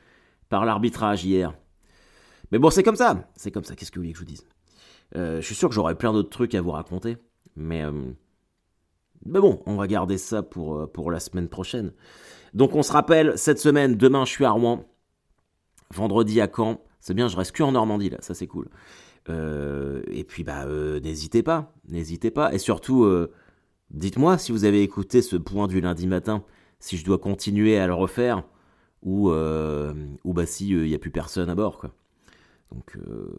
par 0.48 0.64
l'arbitrage 0.64 1.24
hier. 1.24 1.52
Mais 2.52 2.58
bon, 2.58 2.70
c'est 2.70 2.82
comme 2.82 2.96
ça. 2.96 3.28
C'est 3.36 3.50
comme 3.50 3.64
ça. 3.64 3.74
Qu'est-ce 3.74 3.90
que 3.90 3.98
vous 3.98 4.04
voulez 4.04 4.12
que 4.12 4.18
je 4.18 4.24
vous 4.24 4.30
dise? 4.30 4.46
Je 5.14 5.40
suis 5.40 5.55
sûr 5.55 5.68
que 5.68 5.75
j'aurai 5.75 5.94
plein 5.94 6.12
d'autres 6.12 6.31
trucs 6.31 6.55
à 6.55 6.61
vous 6.61 6.70
raconter. 6.70 7.16
Mais, 7.57 7.83
euh, 7.85 7.92
mais 9.27 9.40
bon, 9.40 9.61
on 9.66 9.77
va 9.77 9.87
garder 9.87 10.18
ça 10.18 10.42
pour, 10.42 10.77
euh, 10.77 10.87
pour 10.87 11.11
la 11.11 11.20
semaine 11.20 11.49
prochaine. 11.49 11.92
Donc 12.55 12.75
on 12.75 12.83
se 12.83 12.92
rappelle, 12.92 13.37
cette 13.37 13.59
semaine, 13.59 13.96
demain 13.96 14.25
je 14.25 14.31
suis 14.31 14.44
à 14.44 14.51
Rouen. 14.51 14.85
Vendredi 15.92 16.40
à 16.40 16.49
Caen. 16.55 16.81
C'est 17.01 17.14
bien, 17.14 17.29
je 17.29 17.37
reste 17.37 17.53
que 17.53 17.62
en 17.62 17.73
Normandie 17.73 18.11
là, 18.11 18.18
ça 18.20 18.35
c'est 18.35 18.46
cool. 18.46 18.68
et 19.29 20.25
puis 20.25 20.44
bah 20.44 20.66
n'hésitez 21.03 21.42
pas, 21.42 21.73
n'hésitez 21.88 22.31
pas. 22.31 22.53
Et 22.53 22.59
surtout, 22.59 23.09
dites-moi 23.90 24.38
si 24.38 24.53
vous 24.53 24.64
avez 24.64 24.83
écouté 24.83 25.23
ce 25.23 25.37
point 25.37 25.66
du 25.66 25.81
lundi 25.81 26.07
matin 26.07 26.44
si 26.81 26.96
je 26.96 27.05
dois 27.05 27.18
continuer 27.18 27.79
à 27.79 27.87
le 27.87 27.94
refaire 27.94 28.42
ou, 29.03 29.31
euh, 29.31 29.94
ou 30.25 30.33
bah 30.33 30.46
si 30.46 30.68
il 30.68 30.77
euh, 30.77 30.87
n'y 30.87 30.94
a 30.94 30.99
plus 30.99 31.11
personne 31.11 31.49
à 31.49 31.55
bord 31.55 31.79
quoi. 31.79 31.92
Donc 32.73 32.96
euh, 32.96 33.37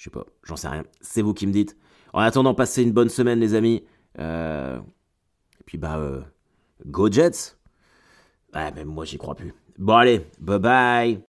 je 0.00 0.04
sais 0.04 0.10
pas, 0.10 0.24
j'en 0.44 0.56
sais 0.56 0.68
rien. 0.68 0.82
C'est 1.02 1.20
vous 1.20 1.34
qui 1.34 1.46
me 1.46 1.52
dites. 1.52 1.76
En 2.14 2.20
attendant, 2.20 2.54
passez 2.54 2.82
une 2.82 2.92
bonne 2.92 3.10
semaine 3.10 3.38
les 3.38 3.54
amis. 3.54 3.84
et 4.18 4.78
puis 5.66 5.76
bah 5.76 6.24
go 6.86 7.12
Jets. 7.12 7.58
Ouais, 8.54 8.72
même 8.72 8.88
moi 8.88 9.04
j'y 9.04 9.18
crois 9.18 9.34
plus. 9.34 9.52
Bon 9.78 9.96
allez, 9.96 10.26
bye 10.40 10.58
bye. 10.58 11.29